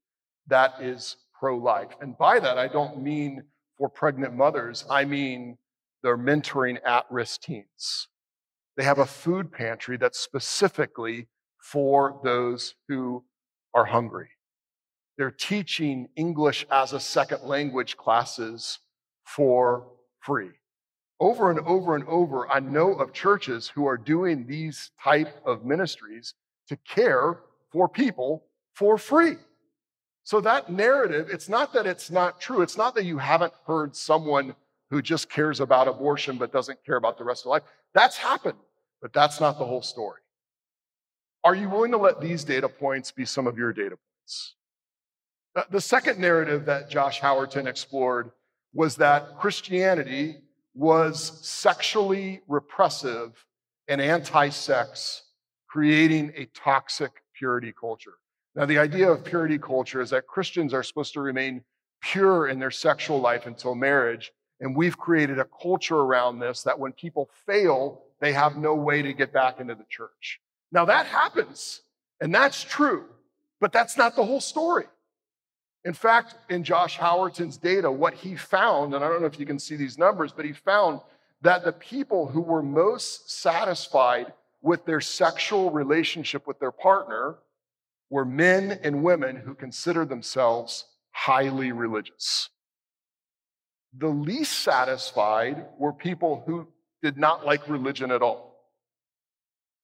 that 0.48 0.74
is 0.80 1.16
pro 1.38 1.56
life. 1.56 1.90
And 2.00 2.18
by 2.18 2.40
that, 2.40 2.58
I 2.58 2.68
don't 2.68 3.02
mean 3.02 3.44
for 3.76 3.88
pregnant 3.88 4.34
mothers, 4.34 4.84
I 4.90 5.04
mean 5.04 5.56
they're 6.02 6.18
mentoring 6.18 6.78
at 6.84 7.06
risk 7.10 7.42
teens. 7.42 8.08
They 8.76 8.84
have 8.84 8.98
a 8.98 9.06
food 9.06 9.52
pantry 9.52 9.96
that's 9.96 10.18
specifically 10.18 11.28
for 11.60 12.20
those 12.24 12.74
who 12.88 13.24
are 13.74 13.84
hungry. 13.84 14.30
They're 15.16 15.30
teaching 15.30 16.08
English 16.16 16.64
as 16.70 16.92
a 16.92 17.00
second 17.00 17.42
language 17.42 17.96
classes 17.96 18.78
for 19.24 19.88
free. 20.20 20.50
Over 21.20 21.50
and 21.50 21.60
over 21.60 21.96
and 21.96 22.04
over, 22.06 22.48
I 22.48 22.60
know 22.60 22.92
of 22.92 23.12
churches 23.12 23.68
who 23.68 23.86
are 23.86 23.96
doing 23.96 24.46
these 24.46 24.92
type 25.02 25.40
of 25.44 25.64
ministries 25.64 26.34
to 26.68 26.76
care 26.76 27.40
for 27.70 27.88
people 27.88 28.44
for 28.74 28.98
free. 28.98 29.36
So 30.22 30.40
that 30.42 30.70
narrative, 30.70 31.28
it's 31.30 31.48
not 31.48 31.72
that 31.72 31.86
it's 31.86 32.10
not 32.10 32.40
true. 32.40 32.60
It's 32.62 32.76
not 32.76 32.94
that 32.94 33.04
you 33.04 33.18
haven't 33.18 33.52
heard 33.66 33.96
someone 33.96 34.54
who 34.90 35.02
just 35.02 35.28
cares 35.28 35.60
about 35.60 35.88
abortion 35.88 36.36
but 36.38 36.52
doesn't 36.52 36.84
care 36.84 36.96
about 36.96 37.18
the 37.18 37.24
rest 37.24 37.44
of 37.44 37.50
life. 37.50 37.62
That's 37.94 38.16
happened, 38.16 38.58
but 39.02 39.12
that's 39.12 39.40
not 39.40 39.58
the 39.58 39.64
whole 39.64 39.82
story. 39.82 40.20
Are 41.44 41.54
you 41.54 41.68
willing 41.68 41.92
to 41.92 41.96
let 41.96 42.20
these 42.20 42.44
data 42.44 42.68
points 42.68 43.10
be 43.10 43.24
some 43.24 43.46
of 43.46 43.56
your 43.56 43.72
data 43.72 43.96
points? 43.96 44.54
The 45.70 45.80
second 45.80 46.18
narrative 46.18 46.66
that 46.66 46.90
Josh 46.90 47.20
Howerton 47.20 47.66
explored 47.66 48.30
was 48.74 48.96
that 48.96 49.38
Christianity 49.38 50.36
was 50.78 51.40
sexually 51.42 52.40
repressive 52.46 53.44
and 53.88 54.00
anti 54.00 54.48
sex, 54.48 55.24
creating 55.66 56.32
a 56.36 56.44
toxic 56.54 57.10
purity 57.36 57.74
culture. 57.78 58.14
Now, 58.54 58.64
the 58.64 58.78
idea 58.78 59.10
of 59.10 59.24
purity 59.24 59.58
culture 59.58 60.00
is 60.00 60.10
that 60.10 60.28
Christians 60.28 60.72
are 60.72 60.84
supposed 60.84 61.14
to 61.14 61.20
remain 61.20 61.64
pure 62.00 62.46
in 62.46 62.60
their 62.60 62.70
sexual 62.70 63.20
life 63.20 63.46
until 63.46 63.74
marriage. 63.74 64.32
And 64.60 64.76
we've 64.76 64.96
created 64.96 65.40
a 65.40 65.46
culture 65.60 65.96
around 65.96 66.38
this 66.38 66.62
that 66.62 66.78
when 66.78 66.92
people 66.92 67.28
fail, 67.44 68.02
they 68.20 68.32
have 68.32 68.56
no 68.56 68.74
way 68.74 69.02
to 69.02 69.12
get 69.12 69.32
back 69.32 69.58
into 69.58 69.74
the 69.74 69.86
church. 69.88 70.40
Now, 70.70 70.84
that 70.84 71.06
happens, 71.06 71.82
and 72.20 72.32
that's 72.32 72.62
true, 72.62 73.06
but 73.60 73.72
that's 73.72 73.96
not 73.96 74.14
the 74.14 74.24
whole 74.24 74.40
story. 74.40 74.86
In 75.84 75.94
fact, 75.94 76.34
in 76.50 76.64
Josh 76.64 76.98
Howerton's 76.98 77.56
data, 77.56 77.90
what 77.90 78.14
he 78.14 78.34
found, 78.34 78.94
and 78.94 79.04
I 79.04 79.08
don't 79.08 79.20
know 79.20 79.26
if 79.26 79.38
you 79.38 79.46
can 79.46 79.58
see 79.58 79.76
these 79.76 79.96
numbers, 79.98 80.32
but 80.32 80.44
he 80.44 80.52
found 80.52 81.00
that 81.40 81.64
the 81.64 81.72
people 81.72 82.26
who 82.26 82.40
were 82.40 82.62
most 82.62 83.30
satisfied 83.30 84.32
with 84.60 84.84
their 84.84 85.00
sexual 85.00 85.70
relationship 85.70 86.46
with 86.46 86.58
their 86.58 86.72
partner 86.72 87.36
were 88.10 88.24
men 88.24 88.80
and 88.82 89.02
women 89.02 89.36
who 89.36 89.54
considered 89.54 90.08
themselves 90.08 90.84
highly 91.12 91.72
religious. 91.72 92.48
The 93.96 94.08
least 94.08 94.60
satisfied 94.60 95.66
were 95.78 95.92
people 95.92 96.42
who 96.46 96.66
did 97.02 97.16
not 97.16 97.46
like 97.46 97.68
religion 97.68 98.10
at 98.10 98.22
all. 98.22 98.47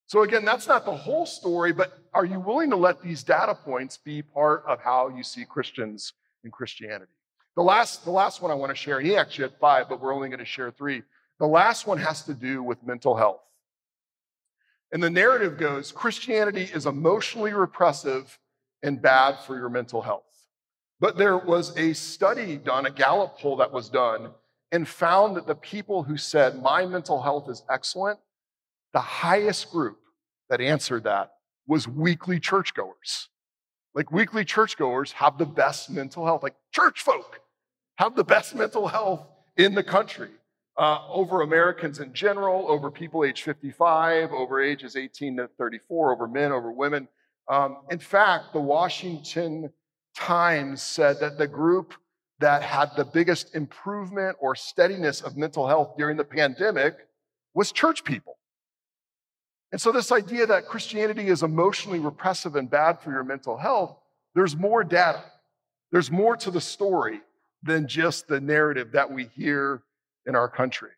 So, 0.06 0.22
again, 0.22 0.44
that's 0.44 0.68
not 0.68 0.84
the 0.84 0.94
whole 0.94 1.26
story, 1.26 1.72
but 1.72 1.98
are 2.12 2.24
you 2.24 2.38
willing 2.38 2.70
to 2.70 2.76
let 2.76 3.02
these 3.02 3.22
data 3.22 3.54
points 3.54 3.96
be 3.96 4.22
part 4.22 4.62
of 4.66 4.80
how 4.80 5.08
you 5.08 5.22
see 5.22 5.44
Christians 5.44 6.12
in 6.44 6.50
Christianity? 6.50 7.12
The 7.56 7.62
last, 7.62 8.04
the 8.04 8.10
last 8.10 8.42
one 8.42 8.50
I 8.50 8.54
want 8.54 8.70
to 8.70 8.76
share, 8.76 8.98
and 8.98 9.06
he 9.06 9.16
actually 9.16 9.44
had 9.44 9.58
five, 9.60 9.88
but 9.88 10.00
we're 10.00 10.14
only 10.14 10.28
going 10.28 10.40
to 10.40 10.44
share 10.44 10.70
three. 10.70 11.02
The 11.38 11.46
last 11.46 11.86
one 11.86 11.98
has 11.98 12.22
to 12.24 12.34
do 12.34 12.62
with 12.62 12.84
mental 12.84 13.16
health. 13.16 13.40
And 14.92 15.02
the 15.02 15.10
narrative 15.10 15.58
goes 15.58 15.90
Christianity 15.90 16.70
is 16.72 16.86
emotionally 16.86 17.52
repressive 17.52 18.38
and 18.82 19.00
bad 19.00 19.38
for 19.40 19.56
your 19.56 19.68
mental 19.68 20.02
health. 20.02 20.22
But 21.00 21.16
there 21.16 21.38
was 21.38 21.76
a 21.76 21.92
study 21.94 22.56
done, 22.56 22.86
a 22.86 22.90
Gallup 22.90 23.38
poll 23.38 23.56
that 23.56 23.72
was 23.72 23.88
done, 23.88 24.30
and 24.70 24.86
found 24.86 25.36
that 25.36 25.46
the 25.46 25.54
people 25.54 26.02
who 26.02 26.16
said, 26.16 26.62
My 26.62 26.86
mental 26.86 27.20
health 27.20 27.48
is 27.48 27.62
excellent, 27.70 28.18
the 28.94 29.00
highest 29.00 29.70
group 29.70 29.98
that 30.48 30.60
answered 30.60 31.04
that 31.04 31.32
was 31.66 31.86
weekly 31.86 32.40
churchgoers. 32.40 33.28
Like 33.94 34.10
weekly 34.10 34.44
churchgoers 34.44 35.12
have 35.12 35.36
the 35.36 35.46
best 35.46 35.90
mental 35.90 36.24
health, 36.24 36.42
like 36.42 36.54
church 36.72 37.02
folk 37.02 37.40
have 37.96 38.16
the 38.16 38.24
best 38.24 38.54
mental 38.54 38.88
health 38.88 39.26
in 39.56 39.74
the 39.74 39.82
country 39.82 40.30
uh, 40.76 40.98
over 41.08 41.42
Americans 41.42 42.00
in 42.00 42.12
general, 42.12 42.66
over 42.68 42.90
people 42.90 43.24
age 43.24 43.42
55, 43.42 44.32
over 44.32 44.62
ages 44.62 44.96
18 44.96 45.36
to 45.36 45.48
34, 45.58 46.12
over 46.12 46.26
men, 46.26 46.52
over 46.52 46.72
women. 46.72 47.08
Um, 47.48 47.78
in 47.90 47.98
fact, 47.98 48.52
the 48.52 48.60
Washington 48.60 49.72
Times 50.16 50.82
said 50.82 51.18
that 51.20 51.38
the 51.38 51.46
group 51.46 51.94
that 52.38 52.62
had 52.62 52.90
the 52.96 53.04
biggest 53.04 53.54
improvement 53.54 54.36
or 54.40 54.54
steadiness 54.54 55.20
of 55.20 55.36
mental 55.36 55.66
health 55.66 55.94
during 55.96 56.16
the 56.16 56.24
pandemic 56.24 56.94
was 57.54 57.72
church 57.72 58.04
people. 58.04 58.38
And 59.74 59.80
so, 59.80 59.90
this 59.90 60.12
idea 60.12 60.46
that 60.46 60.68
Christianity 60.68 61.26
is 61.26 61.42
emotionally 61.42 61.98
repressive 61.98 62.54
and 62.54 62.70
bad 62.70 63.00
for 63.00 63.10
your 63.10 63.24
mental 63.24 63.56
health, 63.56 63.96
there's 64.36 64.54
more 64.54 64.84
data. 64.84 65.24
There's 65.90 66.12
more 66.12 66.36
to 66.36 66.52
the 66.52 66.60
story 66.60 67.20
than 67.60 67.88
just 67.88 68.28
the 68.28 68.40
narrative 68.40 68.92
that 68.92 69.10
we 69.10 69.24
hear 69.34 69.82
in 70.26 70.36
our 70.36 70.48
country. 70.48 70.90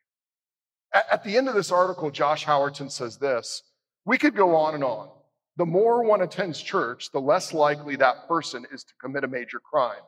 At 0.92 1.24
the 1.24 1.38
end 1.38 1.48
of 1.48 1.54
this 1.54 1.72
article, 1.72 2.10
Josh 2.10 2.44
Howerton 2.44 2.92
says 2.92 3.16
this 3.16 3.62
We 4.04 4.18
could 4.18 4.36
go 4.36 4.54
on 4.54 4.74
and 4.74 4.84
on. 4.84 5.08
The 5.56 5.64
more 5.64 6.04
one 6.04 6.20
attends 6.20 6.60
church, 6.60 7.10
the 7.12 7.18
less 7.18 7.54
likely 7.54 7.96
that 7.96 8.28
person 8.28 8.66
is 8.70 8.84
to 8.84 8.92
commit 9.00 9.24
a 9.24 9.28
major 9.28 9.58
crime. 9.58 10.02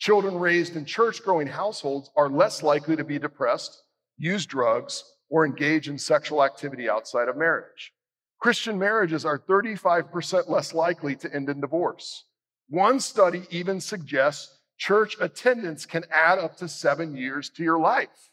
Children 0.00 0.38
raised 0.38 0.74
in 0.74 0.86
church 0.86 1.22
growing 1.22 1.46
households 1.46 2.10
are 2.16 2.28
less 2.28 2.64
likely 2.64 2.96
to 2.96 3.04
be 3.04 3.20
depressed, 3.20 3.80
use 4.18 4.44
drugs, 4.44 5.04
or 5.32 5.46
engage 5.46 5.88
in 5.88 5.96
sexual 5.96 6.44
activity 6.44 6.90
outside 6.90 7.26
of 7.26 7.38
marriage. 7.38 7.94
Christian 8.38 8.78
marriages 8.78 9.24
are 9.24 9.38
35% 9.38 10.50
less 10.50 10.74
likely 10.74 11.16
to 11.16 11.34
end 11.34 11.48
in 11.48 11.58
divorce. 11.58 12.26
One 12.68 13.00
study 13.00 13.44
even 13.48 13.80
suggests 13.80 14.58
church 14.76 15.16
attendance 15.20 15.86
can 15.86 16.04
add 16.12 16.38
up 16.38 16.58
to 16.58 16.68
seven 16.68 17.16
years 17.16 17.48
to 17.50 17.62
your 17.62 17.80
life. 17.80 18.30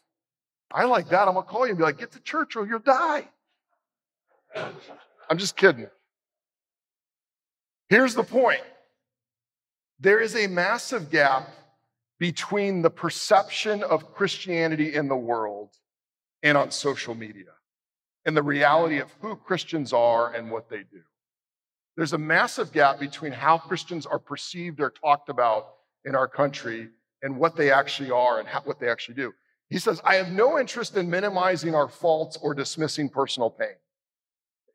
I 0.70 0.84
like 0.84 1.08
that. 1.08 1.26
I'm 1.26 1.34
going 1.34 1.46
to 1.46 1.50
call 1.50 1.64
you 1.64 1.70
and 1.70 1.78
be 1.78 1.84
like, 1.84 1.98
get 1.98 2.12
to 2.12 2.20
church 2.20 2.54
or 2.54 2.66
you'll 2.66 2.80
die. 2.80 3.28
I'm 4.54 5.38
just 5.38 5.56
kidding. 5.56 5.86
Here's 7.88 8.14
the 8.14 8.24
point 8.24 8.60
there 10.00 10.20
is 10.20 10.36
a 10.36 10.48
massive 10.48 11.10
gap 11.10 11.48
between 12.18 12.82
the 12.82 12.90
perception 12.90 13.82
of 13.84 14.14
Christianity 14.14 14.94
in 14.94 15.08
the 15.08 15.16
world 15.16 15.70
and 16.42 16.56
on 16.56 16.70
social 16.70 17.14
media 17.14 17.52
and 18.24 18.36
the 18.36 18.42
reality 18.42 18.98
of 18.98 19.08
who 19.20 19.36
Christians 19.36 19.92
are 19.92 20.32
and 20.32 20.50
what 20.50 20.68
they 20.68 20.78
do. 20.78 21.02
There's 21.96 22.12
a 22.12 22.18
massive 22.18 22.72
gap 22.72 23.00
between 23.00 23.32
how 23.32 23.58
Christians 23.58 24.06
are 24.06 24.18
perceived 24.18 24.80
or 24.80 24.90
talked 24.90 25.28
about 25.28 25.74
in 26.04 26.14
our 26.14 26.28
country 26.28 26.88
and 27.22 27.36
what 27.36 27.56
they 27.56 27.70
actually 27.70 28.10
are 28.10 28.38
and 28.38 28.48
how, 28.48 28.60
what 28.62 28.80
they 28.80 28.88
actually 28.88 29.16
do. 29.16 29.32
He 29.68 29.78
says, 29.78 30.00
I 30.04 30.16
have 30.16 30.30
no 30.30 30.58
interest 30.58 30.96
in 30.96 31.08
minimizing 31.08 31.74
our 31.74 31.88
faults 31.88 32.38
or 32.40 32.54
dismissing 32.54 33.08
personal 33.08 33.50
pain. 33.50 33.76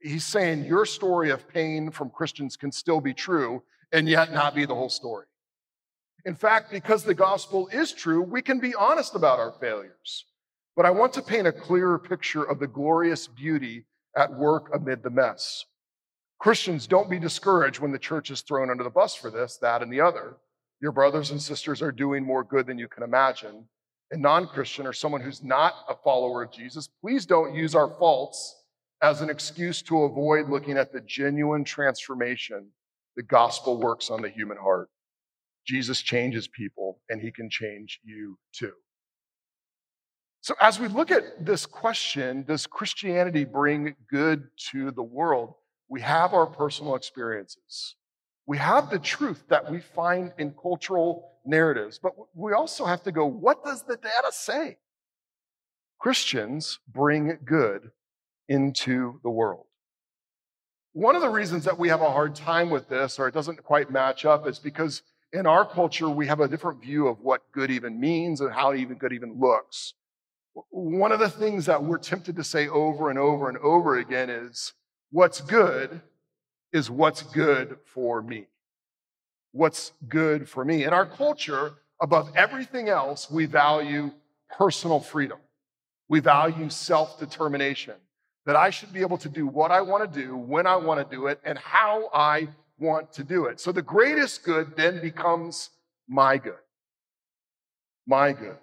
He's 0.02 0.26
saying 0.26 0.66
your 0.66 0.86
story 0.86 1.32
of 1.32 1.48
pain 1.48 1.90
from 1.90 2.10
Christians 2.10 2.56
can 2.56 2.72
still 2.72 3.02
be 3.02 3.14
true 3.14 3.64
and 3.92 4.08
yet 4.08 4.32
not 4.32 4.56
be 4.56 4.66
the 4.66 4.76
whole 4.76 4.90
story. 4.90 5.26
In 6.26 6.36
fact, 6.36 6.72
because 6.72 7.04
the 7.04 7.14
gospel 7.14 7.68
is 7.72 7.92
true, 7.92 8.22
we 8.22 8.42
can 8.42 8.60
be 8.60 8.74
honest 8.76 9.16
about 9.16 9.40
our 9.40 9.52
failures. 9.60 10.26
But 10.76 10.86
I 10.86 10.92
want 10.92 11.14
to 11.14 11.22
paint 11.22 11.48
a 11.48 11.52
clearer 11.52 11.98
picture 11.98 12.44
of 12.44 12.60
the 12.60 12.68
glorious 12.68 13.28
beauty 13.28 13.86
at 14.16 14.34
work 14.34 14.70
amid 14.74 15.04
the 15.04 15.10
mess. 15.10 15.66
Christians, 16.40 16.86
don't 16.88 17.10
be 17.10 17.20
discouraged 17.20 17.80
when 17.80 17.92
the 17.92 18.00
church 18.00 18.30
is 18.30 18.42
thrown 18.42 18.70
under 18.70 18.84
the 18.84 18.90
bus 18.90 19.16
for 19.16 19.32
this, 19.32 19.58
that, 19.58 19.82
and 19.82 19.92
the 19.92 20.02
other. 20.02 20.36
Your 20.82 20.92
brothers 20.92 21.32
and 21.32 21.42
sisters 21.42 21.82
are 21.82 21.92
doing 21.92 22.24
more 22.24 22.44
good 22.44 22.68
than 22.68 22.78
you 22.78 22.88
can 22.88 23.04
imagine. 23.04 23.66
And 24.12 24.22
non 24.22 24.48
Christian 24.48 24.86
or 24.86 24.94
someone 24.94 25.22
who's 25.22 25.44
not 25.44 25.74
a 25.90 25.96
follower 25.96 26.44
of 26.44 26.52
Jesus, 26.52 26.90
please 27.02 27.26
don't 27.26 27.56
use 27.56 27.74
our 27.74 27.90
faults 27.98 28.64
as 29.02 29.22
an 29.22 29.30
excuse 29.30 29.82
to 29.84 30.04
avoid 30.04 30.50
looking 30.50 30.78
at 30.78 30.92
the 30.92 31.02
genuine 31.02 31.64
transformation 31.64 32.68
the 33.16 33.24
gospel 33.24 33.78
works 33.78 34.10
on 34.10 34.22
the 34.22 34.30
human 34.30 34.58
heart. 34.58 34.90
Jesus 35.66 36.02
changes 36.02 36.48
people, 36.48 37.00
and 37.10 37.22
he 37.22 37.32
can 37.32 37.50
change 37.50 38.00
you 38.04 38.38
too. 38.54 38.74
So, 40.46 40.54
as 40.62 40.80
we 40.80 40.88
look 40.88 41.10
at 41.10 41.44
this 41.44 41.66
question, 41.66 42.44
does 42.44 42.68
Christianity 42.68 43.46
bring 43.46 43.96
good 44.08 44.48
to 44.70 44.92
the 44.92 45.02
world? 45.02 45.56
We 45.90 46.02
have 46.02 46.36
our 46.36 46.46
personal 46.46 46.94
experiences. 46.94 47.96
We 48.46 48.60
have 48.60 48.92
the 48.92 49.00
truth 49.00 49.44
that 49.50 49.72
we 49.72 49.80
find 49.80 50.34
in 50.38 50.54
cultural 50.54 51.32
narratives, 51.48 51.98
but 51.98 52.14
we 52.36 52.54
also 52.54 52.86
have 52.86 53.02
to 53.06 53.12
go, 53.12 53.26
what 53.26 53.64
does 53.64 53.82
the 53.82 53.96
data 53.96 54.30
say? 54.30 54.78
Christians 55.98 56.78
bring 56.88 57.40
good 57.44 57.90
into 58.48 59.20
the 59.24 59.32
world. 59.32 59.66
one 60.94 61.16
of 61.16 61.24
the 61.24 61.30
reasons 61.30 61.64
that 61.64 61.80
we 61.80 61.90
have 61.90 62.02
a 62.02 62.12
hard 62.12 62.36
time 62.36 62.70
with 62.70 62.88
this, 62.88 63.18
or 63.18 63.28
it 63.28 63.34
doesn't 63.34 63.64
quite 63.64 63.90
match 63.90 64.26
up, 64.26 64.46
is 64.46 64.60
because 64.60 65.02
in 65.34 65.48
our 65.48 65.66
culture, 65.66 66.08
we 66.08 66.28
have 66.28 66.40
a 66.40 66.48
different 66.48 66.84
view 66.84 67.08
of 67.08 67.20
what 67.22 67.42
good 67.52 67.72
even 67.72 68.00
means 68.00 68.42
and 68.42 68.54
how 68.54 68.76
even 68.76 69.00
good 69.00 69.12
even 69.12 69.40
looks. 69.40 69.96
One 70.70 71.12
of 71.12 71.20
the 71.20 71.30
things 71.30 71.66
that 71.66 71.84
we're 71.84 71.98
tempted 71.98 72.36
to 72.38 72.44
say 72.44 72.68
over 72.68 73.10
and 73.10 73.20
over 73.20 73.50
and 73.50 73.58
over 73.58 73.98
again 73.98 74.30
is 74.30 74.74
what's 75.12 75.42
good 75.42 76.02
is 76.72 76.90
what's 76.90 77.24
good 77.24 77.78
for 77.86 78.22
me. 78.22 78.48
What's 79.52 79.94
good 80.10 80.50
for 80.50 80.66
me. 80.66 80.84
In 80.84 80.92
our 80.92 81.06
culture, 81.06 81.74
above 82.02 82.32
everything 82.36 82.90
else, 82.90 83.32
we 83.32 83.46
value 83.46 84.12
personal 84.50 85.00
freedom. 85.00 85.40
We 86.10 86.20
value 86.20 86.70
self 86.70 87.18
determination, 87.20 87.96
that 88.46 88.56
I 88.56 88.70
should 88.70 88.94
be 88.94 89.02
able 89.02 89.18
to 89.20 89.30
do 89.30 89.48
what 89.48 89.72
I 89.72 89.82
want 89.82 90.12
to 90.12 90.22
do, 90.22 90.36
when 90.36 90.68
I 90.68 90.76
want 90.76 91.00
to 91.08 91.16
do 91.16 91.28
it, 91.28 91.40
and 91.44 91.58
how 91.58 92.10
I 92.14 92.50
want 92.78 93.12
to 93.14 93.24
do 93.24 93.46
it. 93.46 93.60
So 93.60 93.72
the 93.72 93.82
greatest 93.82 94.44
good 94.44 94.76
then 94.76 95.02
becomes 95.02 95.70
my 96.08 96.38
good. 96.38 96.60
My 98.06 98.34
good. 98.34 98.58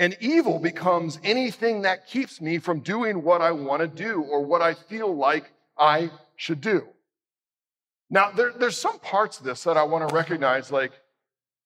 And 0.00 0.16
evil 0.18 0.58
becomes 0.58 1.20
anything 1.22 1.82
that 1.82 2.06
keeps 2.06 2.40
me 2.40 2.58
from 2.58 2.80
doing 2.80 3.22
what 3.22 3.42
I 3.42 3.52
want 3.52 3.82
to 3.82 3.86
do 3.86 4.22
or 4.22 4.42
what 4.42 4.62
I 4.62 4.72
feel 4.72 5.14
like 5.14 5.52
I 5.76 6.10
should 6.36 6.62
do. 6.62 6.86
Now, 8.08 8.30
there, 8.30 8.50
there's 8.58 8.78
some 8.78 8.98
parts 9.00 9.38
of 9.38 9.44
this 9.44 9.62
that 9.64 9.76
I 9.76 9.82
want 9.82 10.08
to 10.08 10.14
recognize, 10.14 10.72
like 10.72 10.92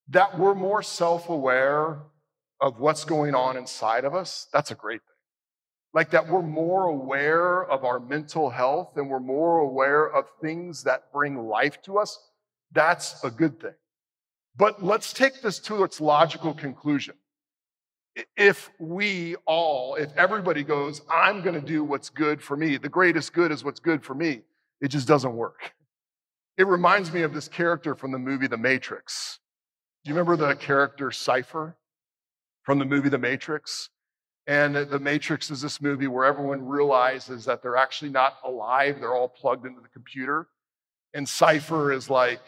that 0.09 0.37
we're 0.37 0.57
more 0.57 0.83
self 0.83 1.29
aware 1.29 2.01
of 2.61 2.81
what's 2.81 3.05
going 3.05 3.37
on 3.37 3.57
inside 3.57 4.05
of 4.05 4.17
us. 4.17 4.49
That's 4.53 4.73
a 4.73 4.75
great 4.75 5.01
thing. 5.03 5.15
Like 5.93 6.11
that 6.11 6.29
we're 6.29 6.43
more 6.43 6.89
aware 6.89 7.65
of 7.65 7.85
our 7.85 8.01
mental 8.01 8.51
health 8.51 8.97
and 8.97 9.09
we're 9.09 9.21
more 9.21 9.61
aware 9.61 10.07
of 10.13 10.25
things 10.41 10.83
that 10.83 11.13
bring 11.13 11.39
life 11.39 11.81
to 11.83 11.99
us. 11.99 12.19
That's 12.73 13.23
a 13.23 13.31
good 13.31 13.61
thing. 13.61 13.75
But 14.57 14.83
let's 14.83 15.13
take 15.13 15.41
this 15.41 15.61
to 15.61 15.85
its 15.85 16.01
logical 16.01 16.53
conclusion 16.53 17.15
if 18.37 18.71
we 18.79 19.37
all, 19.47 19.97
if 19.97 20.11
everybody 20.17 20.63
goes, 20.63 21.03
I'm 21.11 21.43
going 21.43 21.61
to 21.61 21.67
do 21.67 21.83
what's 21.83 22.11
good 22.11 22.41
for 22.43 22.57
me, 22.57 22.77
the 22.77 22.89
greatest 22.89 23.33
good 23.33 23.51
is 23.51 23.65
what's 23.65 23.81
good 23.81 24.05
for 24.05 24.15
me, 24.15 24.43
it 24.81 24.89
just 24.89 25.09
doesn't 25.09 25.35
work. 25.35 25.73
It 26.57 26.67
reminds 26.67 27.13
me 27.13 27.23
of 27.23 27.35
this 27.35 27.49
character 27.49 27.95
from 27.95 28.13
the 28.13 28.19
movie 28.19 28.47
The 28.47 28.57
Matrix. 28.57 29.41
Do 30.05 30.11
you 30.11 30.15
remember 30.15 30.37
the 30.37 30.55
character 30.55 31.11
Cypher 31.11 31.77
from 32.63 32.79
the 32.79 32.85
movie 32.85 33.09
The 33.09 33.19
Matrix? 33.19 33.91
And 34.47 34.77
The 34.77 35.01
Matrix 35.01 35.51
is 35.51 35.61
this 35.61 35.81
movie 35.81 36.07
where 36.07 36.25
everyone 36.25 36.65
realizes 36.65 37.45
that 37.47 37.63
they're 37.63 37.77
actually 37.77 38.11
not 38.11 38.37
alive, 38.45 39.01
they're 39.01 39.15
all 39.15 39.29
plugged 39.29 39.67
into 39.67 39.81
the 39.81 39.89
computer. 39.89 40.49
And 41.15 41.29
Cypher 41.29 41.91
is 41.93 42.11
like, 42.11 42.43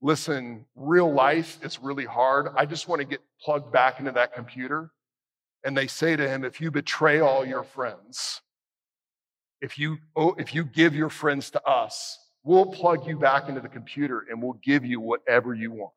listen, 0.00 0.64
real 0.76 1.12
life 1.12 1.58
is 1.62 1.80
really 1.80 2.04
hard. 2.04 2.48
I 2.56 2.66
just 2.66 2.86
want 2.86 3.00
to 3.00 3.06
get 3.06 3.20
plugged 3.42 3.72
back 3.72 3.98
into 3.98 4.12
that 4.12 4.34
computer 4.34 4.92
and 5.68 5.76
they 5.76 5.86
say 5.86 6.16
to 6.16 6.26
him, 6.26 6.44
If 6.44 6.62
you 6.62 6.70
betray 6.70 7.20
all 7.20 7.44
your 7.44 7.62
friends, 7.62 8.40
if 9.60 9.78
you, 9.78 9.98
oh, 10.16 10.34
if 10.38 10.54
you 10.54 10.64
give 10.64 10.94
your 10.94 11.10
friends 11.10 11.50
to 11.50 11.62
us, 11.68 12.18
we'll 12.42 12.64
plug 12.64 13.06
you 13.06 13.18
back 13.18 13.50
into 13.50 13.60
the 13.60 13.68
computer 13.68 14.24
and 14.30 14.42
we'll 14.42 14.58
give 14.64 14.82
you 14.82 14.98
whatever 14.98 15.52
you 15.52 15.70
want. 15.72 15.92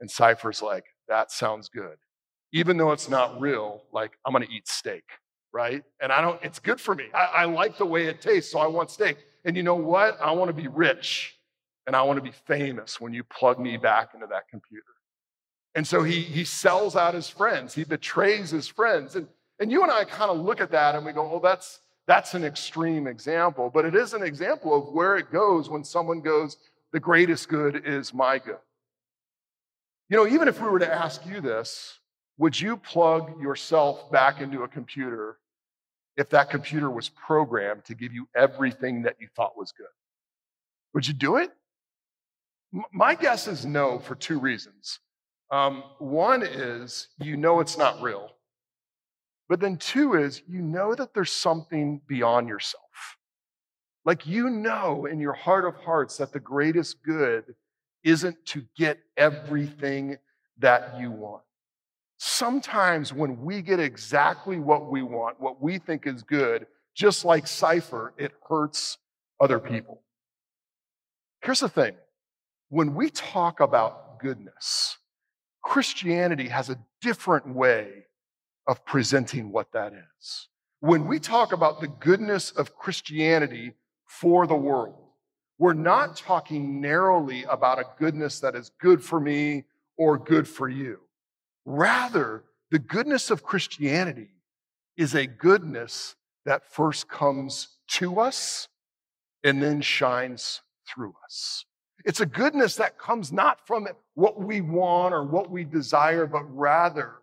And 0.00 0.10
Cypher's 0.10 0.62
like, 0.62 0.86
That 1.06 1.30
sounds 1.30 1.68
good. 1.68 1.98
Even 2.54 2.78
though 2.78 2.92
it's 2.92 3.10
not 3.10 3.38
real, 3.38 3.82
like, 3.92 4.12
I'm 4.24 4.32
gonna 4.32 4.46
eat 4.50 4.66
steak, 4.66 5.04
right? 5.52 5.84
And 6.00 6.10
I 6.10 6.22
don't, 6.22 6.42
it's 6.42 6.58
good 6.58 6.80
for 6.80 6.94
me. 6.94 7.04
I, 7.12 7.24
I 7.24 7.44
like 7.44 7.76
the 7.76 7.84
way 7.84 8.06
it 8.06 8.22
tastes, 8.22 8.52
so 8.52 8.58
I 8.58 8.68
want 8.68 8.90
steak. 8.90 9.18
And 9.44 9.54
you 9.54 9.62
know 9.62 9.74
what? 9.74 10.18
I 10.18 10.32
wanna 10.32 10.54
be 10.54 10.68
rich 10.68 11.38
and 11.86 11.94
I 11.94 12.00
wanna 12.00 12.22
be 12.22 12.32
famous 12.46 13.02
when 13.02 13.12
you 13.12 13.22
plug 13.22 13.60
me 13.60 13.76
back 13.76 14.14
into 14.14 14.26
that 14.28 14.48
computer. 14.48 14.94
And 15.74 15.86
so 15.86 16.02
he, 16.02 16.20
he 16.20 16.44
sells 16.44 16.96
out 16.96 17.14
his 17.14 17.28
friends, 17.28 17.74
he 17.74 17.84
betrays 17.84 18.50
his 18.50 18.68
friends. 18.68 19.16
And, 19.16 19.26
and 19.58 19.70
you 19.70 19.82
and 19.82 19.90
I 19.90 20.04
kind 20.04 20.30
of 20.30 20.38
look 20.38 20.60
at 20.60 20.70
that 20.72 20.94
and 20.94 21.04
we 21.04 21.12
go, 21.12 21.30
oh, 21.32 21.40
that's, 21.42 21.80
that's 22.06 22.34
an 22.34 22.44
extreme 22.44 23.06
example. 23.06 23.70
But 23.72 23.84
it 23.84 23.94
is 23.94 24.12
an 24.12 24.22
example 24.22 24.74
of 24.74 24.92
where 24.92 25.16
it 25.16 25.30
goes 25.30 25.70
when 25.70 25.84
someone 25.84 26.20
goes, 26.20 26.56
the 26.92 27.00
greatest 27.00 27.48
good 27.48 27.86
is 27.86 28.12
my 28.12 28.38
good. 28.38 28.58
You 30.10 30.18
know, 30.18 30.26
even 30.26 30.46
if 30.46 30.60
we 30.60 30.68
were 30.68 30.78
to 30.78 30.92
ask 30.92 31.24
you 31.24 31.40
this, 31.40 31.98
would 32.36 32.58
you 32.58 32.76
plug 32.76 33.40
yourself 33.40 34.10
back 34.10 34.40
into 34.40 34.62
a 34.62 34.68
computer 34.68 35.38
if 36.18 36.28
that 36.30 36.50
computer 36.50 36.90
was 36.90 37.08
programmed 37.08 37.84
to 37.86 37.94
give 37.94 38.12
you 38.12 38.28
everything 38.36 39.02
that 39.02 39.16
you 39.20 39.28
thought 39.34 39.56
was 39.56 39.72
good? 39.72 39.86
Would 40.92 41.06
you 41.06 41.14
do 41.14 41.36
it? 41.36 41.50
My 42.92 43.14
guess 43.14 43.48
is 43.48 43.64
no 43.64 43.98
for 43.98 44.14
two 44.14 44.38
reasons. 44.38 44.98
Um, 45.52 45.84
one 45.98 46.42
is 46.42 47.08
you 47.20 47.36
know 47.36 47.60
it's 47.60 47.76
not 47.76 48.00
real. 48.02 48.30
But 49.48 49.60
then 49.60 49.76
two 49.76 50.14
is 50.14 50.42
you 50.48 50.62
know 50.62 50.94
that 50.94 51.12
there's 51.12 51.30
something 51.30 52.00
beyond 52.08 52.48
yourself. 52.48 52.82
Like 54.06 54.26
you 54.26 54.48
know 54.48 55.04
in 55.04 55.20
your 55.20 55.34
heart 55.34 55.66
of 55.66 55.76
hearts 55.76 56.16
that 56.16 56.32
the 56.32 56.40
greatest 56.40 57.02
good 57.04 57.54
isn't 58.02 58.44
to 58.46 58.64
get 58.76 58.98
everything 59.18 60.16
that 60.58 60.98
you 60.98 61.10
want. 61.10 61.42
Sometimes 62.18 63.12
when 63.12 63.42
we 63.42 63.60
get 63.60 63.78
exactly 63.78 64.58
what 64.58 64.90
we 64.90 65.02
want, 65.02 65.38
what 65.38 65.60
we 65.60 65.78
think 65.78 66.06
is 66.06 66.22
good, 66.22 66.66
just 66.94 67.24
like 67.24 67.46
Cypher, 67.46 68.14
it 68.16 68.32
hurts 68.48 68.98
other 69.38 69.58
people. 69.58 70.02
Here's 71.42 71.60
the 71.60 71.68
thing 71.68 71.94
when 72.70 72.94
we 72.94 73.10
talk 73.10 73.60
about 73.60 74.18
goodness, 74.20 74.96
Christianity 75.62 76.48
has 76.48 76.70
a 76.70 76.78
different 77.00 77.54
way 77.54 78.06
of 78.66 78.84
presenting 78.84 79.52
what 79.52 79.72
that 79.72 79.92
is. 79.92 80.48
When 80.80 81.06
we 81.06 81.18
talk 81.18 81.52
about 81.52 81.80
the 81.80 81.88
goodness 81.88 82.50
of 82.50 82.76
Christianity 82.76 83.74
for 84.04 84.46
the 84.46 84.56
world, 84.56 84.98
we're 85.58 85.74
not 85.74 86.16
talking 86.16 86.80
narrowly 86.80 87.44
about 87.44 87.78
a 87.78 87.86
goodness 87.98 88.40
that 88.40 88.56
is 88.56 88.70
good 88.80 89.02
for 89.02 89.20
me 89.20 89.64
or 89.96 90.18
good 90.18 90.48
for 90.48 90.68
you. 90.68 90.98
Rather, 91.64 92.44
the 92.70 92.80
goodness 92.80 93.30
of 93.30 93.44
Christianity 93.44 94.30
is 94.96 95.14
a 95.14 95.26
goodness 95.26 96.16
that 96.44 96.64
first 96.72 97.08
comes 97.08 97.68
to 97.86 98.18
us 98.18 98.68
and 99.44 99.62
then 99.62 99.80
shines 99.80 100.62
through 100.88 101.14
us. 101.24 101.64
It's 102.04 102.20
a 102.20 102.26
goodness 102.26 102.76
that 102.76 102.98
comes 102.98 103.32
not 103.32 103.66
from 103.66 103.86
what 104.14 104.40
we 104.40 104.60
want 104.60 105.14
or 105.14 105.24
what 105.24 105.50
we 105.50 105.64
desire, 105.64 106.26
but 106.26 106.44
rather 106.54 107.14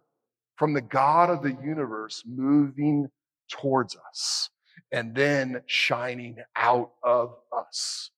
from 0.55 0.73
the 0.73 0.81
God 0.81 1.29
of 1.29 1.41
the 1.41 1.57
universe 1.63 2.23
moving 2.25 3.09
towards 3.49 3.97
us 4.09 4.49
and 4.91 5.13
then 5.13 5.61
shining 5.65 6.37
out 6.55 6.91
of 7.03 7.35
us. 7.55 8.11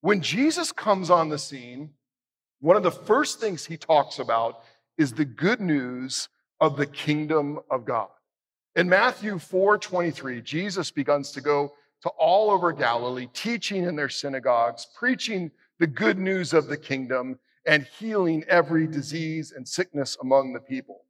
When 0.00 0.20
Jesus 0.20 0.72
comes 0.72 1.10
on 1.10 1.28
the 1.28 1.38
scene, 1.38 1.90
one 2.60 2.76
of 2.76 2.82
the 2.82 2.90
first 2.90 3.40
things 3.40 3.64
he 3.64 3.76
talks 3.76 4.18
about 4.18 4.62
is 4.98 5.12
the 5.12 5.24
good 5.24 5.60
news 5.60 6.28
of 6.60 6.76
the 6.76 6.86
kingdom 6.86 7.58
of 7.70 7.84
God. 7.84 8.08
In 8.76 8.88
Matthew 8.88 9.38
4 9.38 9.78
23, 9.78 10.42
Jesus 10.42 10.90
begins 10.90 11.32
to 11.32 11.40
go 11.40 11.72
to 12.02 12.08
all 12.10 12.50
over 12.50 12.72
Galilee, 12.72 13.28
teaching 13.32 13.84
in 13.84 13.96
their 13.96 14.08
synagogues, 14.08 14.86
preaching 14.94 15.50
the 15.80 15.86
good 15.86 16.18
news 16.18 16.52
of 16.52 16.68
the 16.68 16.76
kingdom 16.76 17.38
and 17.66 17.86
healing 17.98 18.44
every 18.48 18.86
disease 18.86 19.52
and 19.56 19.66
sickness 19.66 20.16
among 20.20 20.52
the 20.52 20.60
people. 20.60 21.00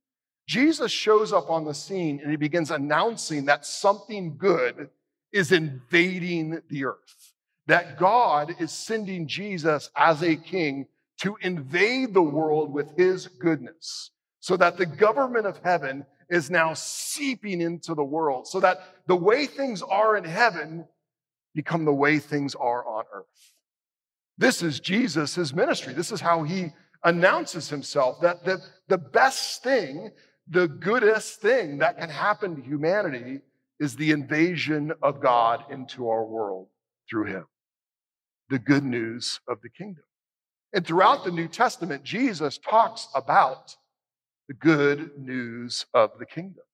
Jesus 0.46 0.90
shows 0.90 1.32
up 1.32 1.50
on 1.50 1.64
the 1.64 1.74
scene 1.74 2.20
and 2.22 2.30
he 2.30 2.36
begins 2.36 2.70
announcing 2.70 3.44
that 3.44 3.66
something 3.66 4.36
good 4.38 4.88
is 5.32 5.52
invading 5.52 6.62
the 6.70 6.84
earth, 6.84 7.34
that 7.66 7.98
God 7.98 8.54
is 8.58 8.72
sending 8.72 9.26
Jesus 9.26 9.90
as 9.96 10.22
a 10.22 10.36
king 10.36 10.86
to 11.18 11.36
invade 11.42 12.14
the 12.14 12.22
world 12.22 12.72
with 12.72 12.96
his 12.96 13.26
goodness, 13.26 14.10
so 14.38 14.56
that 14.56 14.76
the 14.76 14.86
government 14.86 15.46
of 15.46 15.60
heaven 15.62 16.06
is 16.30 16.48
now 16.48 16.74
seeping 16.74 17.60
into 17.60 17.94
the 17.94 18.04
world, 18.04 18.46
so 18.46 18.60
that 18.60 18.78
the 19.06 19.16
way 19.16 19.46
things 19.46 19.82
are 19.82 20.16
in 20.16 20.24
heaven 20.24 20.86
become 21.54 21.84
the 21.84 21.92
way 21.92 22.20
things 22.20 22.54
are 22.54 22.86
on 22.86 23.04
earth. 23.12 23.54
This 24.40 24.62
is 24.62 24.80
Jesus' 24.80 25.34
his 25.34 25.52
ministry. 25.52 25.92
This 25.92 26.10
is 26.10 26.20
how 26.22 26.44
he 26.44 26.72
announces 27.04 27.68
himself 27.68 28.22
that 28.22 28.42
the, 28.42 28.58
the 28.88 28.96
best 28.96 29.62
thing, 29.62 30.10
the 30.48 30.66
goodest 30.66 31.42
thing 31.42 31.76
that 31.78 31.98
can 31.98 32.08
happen 32.08 32.56
to 32.56 32.62
humanity 32.62 33.40
is 33.78 33.96
the 33.96 34.12
invasion 34.12 34.92
of 35.02 35.20
God 35.20 35.64
into 35.70 36.08
our 36.08 36.24
world 36.24 36.68
through 37.08 37.26
him. 37.26 37.44
The 38.48 38.58
good 38.58 38.82
news 38.82 39.40
of 39.46 39.58
the 39.62 39.68
kingdom. 39.68 40.04
And 40.72 40.86
throughout 40.86 41.22
the 41.22 41.30
New 41.30 41.48
Testament, 41.48 42.02
Jesus 42.02 42.56
talks 42.56 43.08
about 43.14 43.76
the 44.48 44.54
good 44.54 45.18
news 45.18 45.84
of 45.92 46.12
the 46.18 46.24
kingdom. 46.24 46.64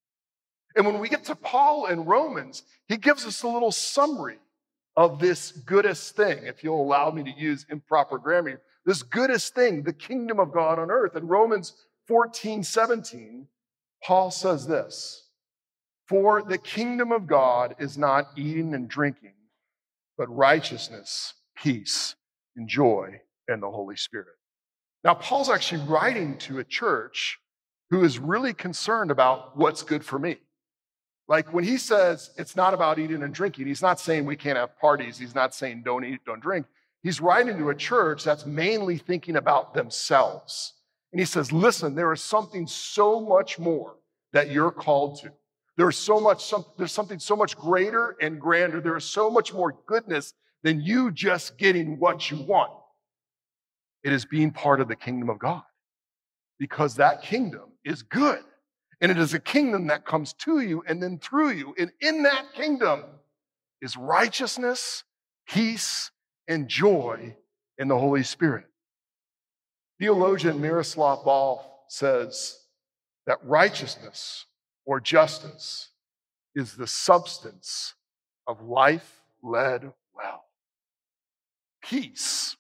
And 0.77 0.87
when 0.87 1.01
we 1.01 1.09
get 1.09 1.25
to 1.25 1.35
Paul 1.35 1.87
in 1.87 2.05
Romans, 2.05 2.63
he 2.87 2.97
gives 2.97 3.27
us 3.27 3.43
a 3.43 3.49
little 3.49 3.73
summary 3.73 4.39
of 4.97 5.19
this 5.19 5.53
goodest 5.53 6.17
thing, 6.17 6.47
if 6.47 6.65
you'll 6.65 6.81
allow 6.81 7.11
me 7.11 7.23
to 7.23 7.39
use 7.39 7.67
improper 7.69 8.19
grammar, 8.19 8.61
this 8.85 9.03
goodest 9.03 9.55
thing, 9.55 9.83
the 9.83 9.93
kingdom 9.93 10.41
of 10.41 10.53
God 10.53 10.79
on 10.79 10.91
earth. 10.91 11.17
In 11.17 11.27
Romans 11.27 11.75
14, 12.07 12.63
17, 12.63 13.47
Paul 14.03 14.31
says 14.31 14.67
this 14.67 15.29
For 16.09 16.43
the 16.43 16.59
kingdom 16.59 17.13
of 17.13 17.27
God 17.27 17.75
is 17.79 17.99
not 17.99 18.31
eating 18.37 18.75
and 18.75 18.89
drinking, 18.89 19.35
but 20.17 20.35
righteousness, 20.35 21.35
peace, 21.57 22.15
and 22.57 22.69
joy 22.69 23.21
in 23.49 23.61
the 23.61 23.71
Holy 23.71 23.97
Spirit. 23.97 24.29
Now, 25.05 25.15
Paul's 25.15 25.51
actually 25.51 25.83
writing 25.85 26.39
to 26.39 26.59
a 26.59 26.65
church 26.65 27.39
who 27.91 28.03
is 28.03 28.19
really 28.19 28.53
concerned 28.53 29.11
about 29.11 29.57
what's 29.57 29.83
good 29.83 30.05
for 30.05 30.19
me. 30.19 30.39
Like 31.29 31.53
when 31.53 31.65
he 31.65 31.77
says 31.77 32.31
it's 32.37 32.55
not 32.55 32.75
about 32.75 32.99
eating 32.99 33.23
and 33.23 33.35
drinking, 33.35 33.67
he's 33.67 33.83
not 33.83 33.99
saying 33.99 34.25
we 34.25 34.37
can't 34.37 34.59
have 34.59 34.79
parties. 34.79 35.19
He's 35.19 35.35
not 35.35 35.55
saying 35.55 35.83
don't 35.85 36.05
eat, 36.05 36.21
don't 36.25 36.41
drink. 36.41 36.67
He's 37.03 37.21
writing 37.21 37.59
to 37.59 37.71
a 37.71 37.75
church 37.75 38.25
that's 38.25 38.47
mainly 38.47 38.99
thinking 38.99 39.37
about 39.37 39.75
themselves. 39.75 40.75
And 41.13 41.21
he 41.21 41.27
says, 41.27 41.53
listen, 41.53 41.95
there 41.95 42.13
is 42.13 42.23
something 42.23 42.67
so 42.67 43.21
much 43.21 43.59
more 43.59 43.97
that 44.33 44.51
you're 44.51 44.71
called 44.71 45.21
to. 45.21 45.33
There's 45.77 45.97
so 45.97 46.21
much, 46.21 46.45
some, 46.45 46.65
there's 46.79 46.93
something 46.93 47.19
so 47.19 47.37
much 47.37 47.57
greater 47.57 48.17
and 48.21 48.41
grander. 48.41 48.81
There 48.81 48.97
is 48.97 49.05
so 49.05 49.31
much 49.31 49.53
more 49.53 49.75
goodness 49.87 50.33
than 50.63 50.81
you 50.81 51.11
just 51.11 51.59
getting 51.59 51.99
what 51.99 52.31
you 52.31 52.39
want. 52.39 52.73
It 54.03 54.13
is 54.13 54.25
being 54.25 54.51
part 54.51 54.81
of 54.81 54.89
the 54.89 54.97
kingdom 54.97 55.29
of 55.29 55.39
God 55.39 55.63
because 56.59 56.97
that 56.97 57.23
kingdom 57.23 57.73
is 57.85 58.03
good. 58.03 58.41
And 59.01 59.13
it 59.13 59.19
is 59.19 59.35
a 59.35 59.41
kingdom 59.41 59.89
that 59.89 60.07
comes 60.07 60.33
to 60.35 60.61
you 60.61 60.83
and 60.87 61.03
then 61.03 61.19
through 61.19 61.51
you. 61.51 61.75
And 61.79 61.93
in 62.01 62.23
that 62.23 62.55
kingdom 62.55 63.05
is 63.83 63.97
righteousness, 63.97 65.05
peace, 65.47 66.11
and 66.49 66.69
joy 66.69 67.37
in 67.79 67.89
the 67.89 67.99
Holy 67.99 68.23
Spirit. 68.23 68.65
Theologian 69.99 70.61
Miroslav 70.61 71.25
Volf 71.25 71.63
says 71.89 72.59
that 73.27 73.39
righteousness 73.45 74.47
or 74.85 75.01
justice 75.01 75.91
is 76.55 76.75
the 76.75 76.87
substance 76.87 77.95
of 78.47 78.63
life 78.63 79.23
led 79.43 79.93
well. 80.15 80.45
Peace 81.83 82.57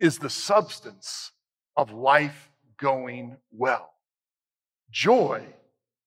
is 0.00 0.18
the 0.18 0.30
substance 0.30 1.32
of 1.76 1.92
life 1.92 2.50
going 2.78 3.36
well. 3.52 3.93
Joy 4.94 5.42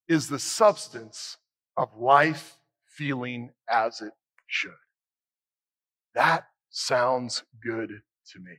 is 0.07 0.29
the 0.29 0.39
substance 0.39 1.35
of 1.75 1.89
life 1.99 2.57
feeling 2.85 3.51
as 3.69 3.99
it 3.99 4.13
should. 4.47 4.71
That 6.15 6.47
sounds 6.69 7.43
good 7.61 7.89
to 7.89 8.39
me. 8.39 8.55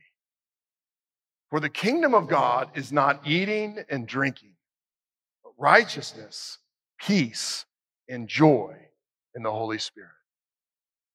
For 1.49 1.59
the 1.59 1.67
kingdom 1.67 2.13
of 2.13 2.27
God 2.27 2.69
is 2.75 2.91
not 2.91 3.25
eating 3.25 3.79
and 3.89 4.07
drinking, 4.07 4.53
but 5.43 5.53
righteousness, 5.57 6.59
peace, 7.01 7.65
and 8.07 8.27
joy 8.27 8.75
in 9.35 9.41
the 9.41 9.51
Holy 9.51 9.79
Spirit. 9.79 10.11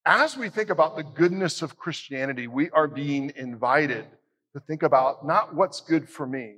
As 0.05 0.37
we 0.37 0.49
think 0.49 0.71
about 0.71 0.97
the 0.97 1.05
goodness 1.05 1.63
of 1.63 1.79
Christianity, 1.79 2.49
we 2.49 2.69
are 2.71 2.89
being 2.89 3.33
invited 3.37 4.07
to 4.55 4.61
think 4.67 4.83
about 4.83 5.25
not 5.25 5.55
what's 5.55 5.81
good 5.81 6.09
for 6.09 6.27
me, 6.27 6.57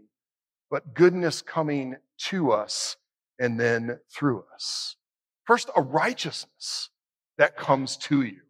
but 0.71 0.95
goodness 0.95 1.43
coming 1.43 1.97
to 2.19 2.53
us 2.53 2.97
and 3.39 3.59
then 3.59 3.99
through 4.11 4.45
us. 4.55 4.97
First, 5.45 5.71
a 5.77 5.83
righteousness 5.83 6.91
that 7.39 7.57
comes 7.57 7.97
to 7.99 8.23
you. 8.23 8.41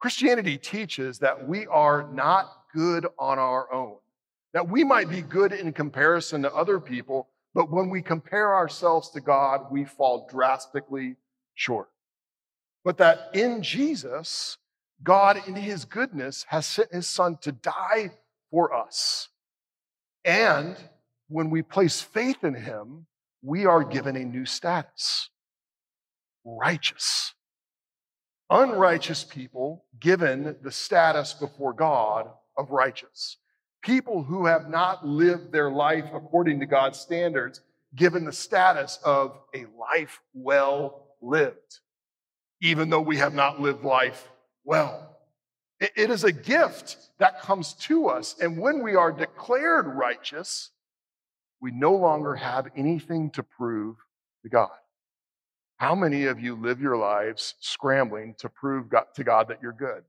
Christianity 0.00 0.58
teaches 0.58 1.18
that 1.20 1.46
we 1.46 1.66
are 1.66 2.08
not 2.12 2.50
good 2.74 3.06
on 3.18 3.38
our 3.38 3.72
own, 3.72 3.96
that 4.52 4.68
we 4.68 4.82
might 4.82 5.08
be 5.08 5.22
good 5.22 5.52
in 5.52 5.72
comparison 5.72 6.42
to 6.42 6.52
other 6.52 6.80
people, 6.80 7.28
but 7.54 7.70
when 7.70 7.88
we 7.90 8.02
compare 8.02 8.54
ourselves 8.54 9.10
to 9.10 9.20
God, 9.20 9.66
we 9.70 9.84
fall 9.84 10.26
drastically 10.30 11.16
short. 11.54 11.88
But 12.84 12.98
that 12.98 13.30
in 13.34 13.62
Jesus, 13.62 14.58
God, 15.02 15.40
in 15.46 15.54
his 15.54 15.84
goodness, 15.84 16.46
has 16.48 16.66
sent 16.66 16.92
his 16.92 17.06
son 17.06 17.36
to 17.42 17.52
die 17.52 18.10
for 18.50 18.74
us. 18.74 19.28
And 20.24 20.76
when 21.32 21.50
we 21.50 21.62
place 21.62 22.00
faith 22.00 22.44
in 22.44 22.54
him, 22.54 23.06
we 23.42 23.66
are 23.66 23.82
given 23.82 24.16
a 24.16 24.24
new 24.24 24.46
status 24.46 25.28
righteous. 26.44 27.34
Unrighteous 28.50 29.24
people 29.24 29.84
given 30.00 30.56
the 30.62 30.70
status 30.70 31.32
before 31.32 31.72
God 31.72 32.28
of 32.56 32.70
righteous. 32.70 33.38
People 33.82 34.22
who 34.22 34.46
have 34.46 34.68
not 34.68 35.06
lived 35.06 35.52
their 35.52 35.70
life 35.70 36.04
according 36.12 36.60
to 36.60 36.66
God's 36.66 36.98
standards, 36.98 37.60
given 37.94 38.24
the 38.24 38.32
status 38.32 38.98
of 39.04 39.38
a 39.54 39.66
life 39.78 40.20
well 40.34 41.06
lived, 41.20 41.80
even 42.60 42.90
though 42.90 43.00
we 43.00 43.16
have 43.16 43.34
not 43.34 43.60
lived 43.60 43.84
life 43.84 44.28
well. 44.64 45.16
It 45.80 46.10
is 46.10 46.22
a 46.22 46.32
gift 46.32 46.96
that 47.18 47.40
comes 47.40 47.72
to 47.74 48.08
us. 48.08 48.36
And 48.40 48.58
when 48.58 48.82
we 48.82 48.94
are 48.94 49.10
declared 49.10 49.86
righteous, 49.86 50.70
we 51.62 51.70
no 51.70 51.94
longer 51.94 52.34
have 52.34 52.66
anything 52.76 53.30
to 53.30 53.42
prove 53.42 53.96
to 54.42 54.48
God. 54.48 54.68
How 55.76 55.94
many 55.94 56.26
of 56.26 56.40
you 56.40 56.56
live 56.56 56.80
your 56.80 56.96
lives 56.96 57.54
scrambling 57.60 58.34
to 58.38 58.48
prove 58.48 58.90
God, 58.90 59.04
to 59.14 59.24
God 59.24 59.48
that 59.48 59.62
you're 59.62 59.72
good? 59.72 60.02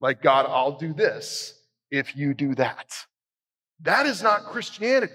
Like, 0.00 0.22
God, 0.22 0.46
I'll 0.48 0.76
do 0.76 0.92
this 0.92 1.54
if 1.90 2.16
you 2.16 2.34
do 2.34 2.54
that. 2.56 2.94
That 3.80 4.06
is 4.06 4.22
not 4.22 4.44
Christianity. 4.44 5.12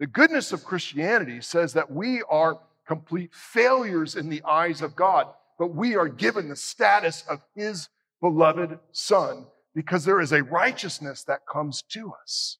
The 0.00 0.06
goodness 0.06 0.52
of 0.52 0.64
Christianity 0.64 1.40
says 1.42 1.74
that 1.74 1.90
we 1.90 2.22
are 2.28 2.58
complete 2.86 3.32
failures 3.34 4.16
in 4.16 4.30
the 4.30 4.42
eyes 4.42 4.80
of 4.82 4.96
God, 4.96 5.28
but 5.58 5.74
we 5.74 5.96
are 5.96 6.08
given 6.08 6.48
the 6.48 6.56
status 6.56 7.24
of 7.28 7.42
His 7.54 7.88
beloved 8.20 8.78
Son 8.92 9.46
because 9.74 10.04
there 10.04 10.20
is 10.20 10.32
a 10.32 10.42
righteousness 10.42 11.24
that 11.24 11.46
comes 11.46 11.82
to 11.90 12.12
us 12.22 12.58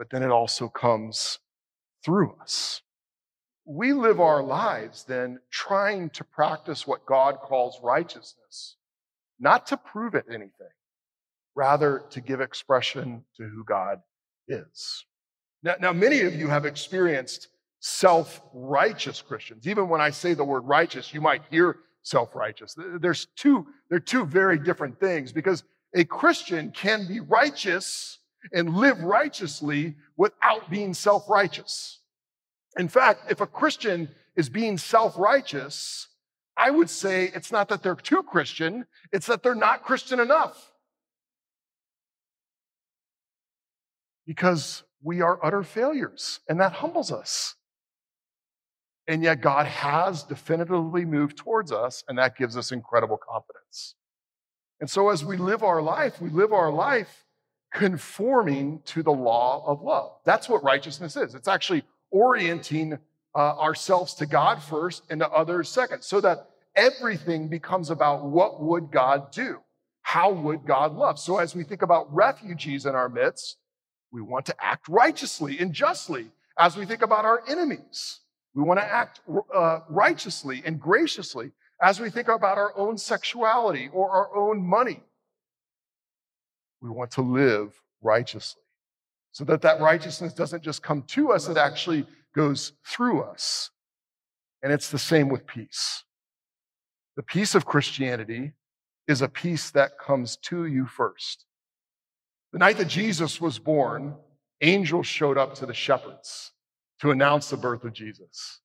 but 0.00 0.08
then 0.08 0.22
it 0.22 0.30
also 0.30 0.66
comes 0.66 1.40
through 2.02 2.34
us. 2.40 2.80
We 3.66 3.92
live 3.92 4.18
our 4.18 4.42
lives 4.42 5.04
then 5.04 5.40
trying 5.50 6.08
to 6.10 6.24
practice 6.24 6.86
what 6.86 7.04
God 7.04 7.36
calls 7.42 7.78
righteousness, 7.82 8.76
not 9.38 9.66
to 9.66 9.76
prove 9.76 10.14
it 10.14 10.24
anything, 10.30 10.72
rather 11.54 12.04
to 12.12 12.22
give 12.22 12.40
expression 12.40 13.26
to 13.36 13.42
who 13.42 13.62
God 13.62 14.00
is. 14.48 15.04
Now, 15.62 15.74
now 15.78 15.92
many 15.92 16.22
of 16.22 16.34
you 16.34 16.48
have 16.48 16.64
experienced 16.64 17.48
self 17.80 18.40
righteous 18.54 19.20
Christians. 19.20 19.68
Even 19.68 19.90
when 19.90 20.00
I 20.00 20.08
say 20.08 20.32
the 20.32 20.44
word 20.44 20.62
righteous, 20.62 21.12
you 21.12 21.20
might 21.20 21.42
hear 21.50 21.76
self 22.04 22.34
righteous. 22.34 22.74
There's 23.02 23.26
two, 23.36 23.66
they're 23.90 24.00
two 24.00 24.24
very 24.24 24.58
different 24.58 24.98
things 24.98 25.30
because 25.30 25.62
a 25.94 26.04
Christian 26.04 26.70
can 26.70 27.06
be 27.06 27.20
righteous 27.20 28.19
and 28.52 28.74
live 28.74 29.02
righteously 29.02 29.96
without 30.16 30.70
being 30.70 30.94
self 30.94 31.28
righteous. 31.28 32.00
In 32.78 32.88
fact, 32.88 33.30
if 33.30 33.40
a 33.40 33.46
Christian 33.46 34.08
is 34.36 34.48
being 34.48 34.78
self 34.78 35.18
righteous, 35.18 36.08
I 36.56 36.70
would 36.70 36.90
say 36.90 37.30
it's 37.34 37.52
not 37.52 37.68
that 37.68 37.82
they're 37.82 37.94
too 37.94 38.22
Christian, 38.22 38.86
it's 39.12 39.26
that 39.26 39.42
they're 39.42 39.54
not 39.54 39.82
Christian 39.82 40.20
enough. 40.20 40.72
Because 44.26 44.82
we 45.02 45.22
are 45.22 45.44
utter 45.44 45.62
failures, 45.62 46.40
and 46.48 46.60
that 46.60 46.72
humbles 46.74 47.10
us. 47.10 47.56
And 49.08 49.22
yet, 49.22 49.40
God 49.40 49.66
has 49.66 50.22
definitively 50.22 51.04
moved 51.04 51.36
towards 51.36 51.72
us, 51.72 52.04
and 52.08 52.18
that 52.18 52.36
gives 52.36 52.56
us 52.56 52.70
incredible 52.70 53.16
confidence. 53.16 53.94
And 54.80 54.88
so, 54.88 55.08
as 55.08 55.24
we 55.24 55.36
live 55.36 55.62
our 55.64 55.82
life, 55.82 56.20
we 56.20 56.30
live 56.30 56.52
our 56.52 56.70
life 56.70 57.24
conforming 57.72 58.80
to 58.84 59.02
the 59.02 59.12
law 59.12 59.64
of 59.66 59.82
love. 59.82 60.12
That's 60.24 60.48
what 60.48 60.62
righteousness 60.62 61.16
is. 61.16 61.34
It's 61.34 61.48
actually 61.48 61.84
orienting 62.10 62.98
uh, 63.34 63.38
ourselves 63.38 64.14
to 64.14 64.26
God 64.26 64.62
first 64.62 65.04
and 65.10 65.20
to 65.20 65.28
others 65.28 65.68
second, 65.68 66.02
so 66.02 66.20
that 66.20 66.48
everything 66.74 67.48
becomes 67.48 67.90
about 67.90 68.24
what 68.24 68.60
would 68.60 68.90
God 68.90 69.30
do? 69.30 69.60
How 70.02 70.32
would 70.32 70.66
God 70.66 70.94
love? 70.96 71.18
So 71.18 71.38
as 71.38 71.54
we 71.54 71.62
think 71.62 71.82
about 71.82 72.12
refugees 72.12 72.86
in 72.86 72.94
our 72.94 73.08
midst, 73.08 73.58
we 74.12 74.22
want 74.22 74.46
to 74.46 74.54
act 74.60 74.88
righteously 74.88 75.58
and 75.60 75.72
justly. 75.72 76.30
As 76.58 76.76
we 76.76 76.84
think 76.84 77.02
about 77.02 77.24
our 77.24 77.42
enemies, 77.48 78.20
we 78.54 78.64
want 78.64 78.80
to 78.80 78.84
act 78.84 79.20
uh, 79.54 79.80
righteously 79.88 80.62
and 80.64 80.80
graciously. 80.80 81.52
As 81.80 82.00
we 82.00 82.10
think 82.10 82.28
about 82.28 82.58
our 82.58 82.76
own 82.76 82.98
sexuality 82.98 83.88
or 83.92 84.10
our 84.10 84.36
own 84.36 84.66
money, 84.66 85.02
we 86.80 86.90
want 86.90 87.10
to 87.12 87.22
live 87.22 87.72
righteously 88.02 88.62
so 89.32 89.44
that 89.44 89.62
that 89.62 89.80
righteousness 89.80 90.32
doesn't 90.32 90.62
just 90.62 90.82
come 90.82 91.02
to 91.02 91.32
us, 91.32 91.48
it 91.48 91.56
actually 91.56 92.06
goes 92.34 92.72
through 92.86 93.22
us. 93.22 93.70
And 94.62 94.72
it's 94.72 94.90
the 94.90 94.98
same 94.98 95.28
with 95.28 95.46
peace. 95.46 96.04
The 97.16 97.22
peace 97.22 97.54
of 97.54 97.64
Christianity 97.64 98.52
is 99.08 99.22
a 99.22 99.28
peace 99.28 99.70
that 99.70 99.98
comes 99.98 100.36
to 100.36 100.66
you 100.66 100.86
first. 100.86 101.46
The 102.52 102.58
night 102.58 102.76
that 102.78 102.88
Jesus 102.88 103.40
was 103.40 103.58
born, 103.58 104.14
angels 104.60 105.06
showed 105.06 105.38
up 105.38 105.54
to 105.56 105.66
the 105.66 105.74
shepherds 105.74 106.52
to 107.00 107.10
announce 107.10 107.50
the 107.50 107.56
birth 107.56 107.84
of 107.84 107.92
Jesus. 107.92 108.60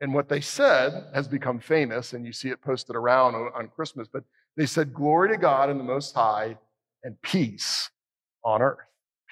And 0.00 0.14
what 0.14 0.28
they 0.28 0.40
said 0.40 1.06
has 1.14 1.26
become 1.26 1.58
famous, 1.58 2.12
and 2.12 2.24
you 2.24 2.32
see 2.32 2.48
it 2.48 2.60
posted 2.60 2.96
around 2.96 3.34
on 3.34 3.68
Christmas, 3.68 4.08
but 4.12 4.24
they 4.56 4.66
said, 4.66 4.94
Glory 4.94 5.30
to 5.30 5.36
God 5.36 5.70
in 5.70 5.78
the 5.78 5.84
Most 5.84 6.14
High 6.14 6.56
and 7.06 7.22
peace 7.22 7.88
on 8.44 8.60
earth. 8.60 8.78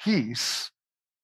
Peace 0.03 0.71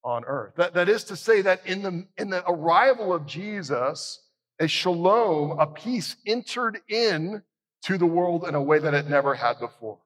on 0.05 0.25
earth. 0.25 0.55
That, 0.57 0.75
that 0.75 0.89
is 0.89 1.05
to 1.05 1.17
say, 1.17 1.43
that 1.43 1.65
in 1.65 1.83
the, 1.83 2.07
in 2.19 2.29
the 2.29 2.43
arrival 2.51 3.13
of 3.15 3.25
Jesus, 3.25 4.21
a 4.59 4.67
shalom, 4.67 5.59
a 5.61 5.67
peace 5.67 6.17
entered 6.27 6.81
in 6.89 7.43
to 7.85 7.97
the 7.97 8.07
world 8.07 8.47
in 8.49 8.57
a 8.57 8.63
way 8.63 8.81
that 8.81 8.95
it 8.95 9.09
never 9.09 9.35
had 9.35 9.61
before. 9.61 9.99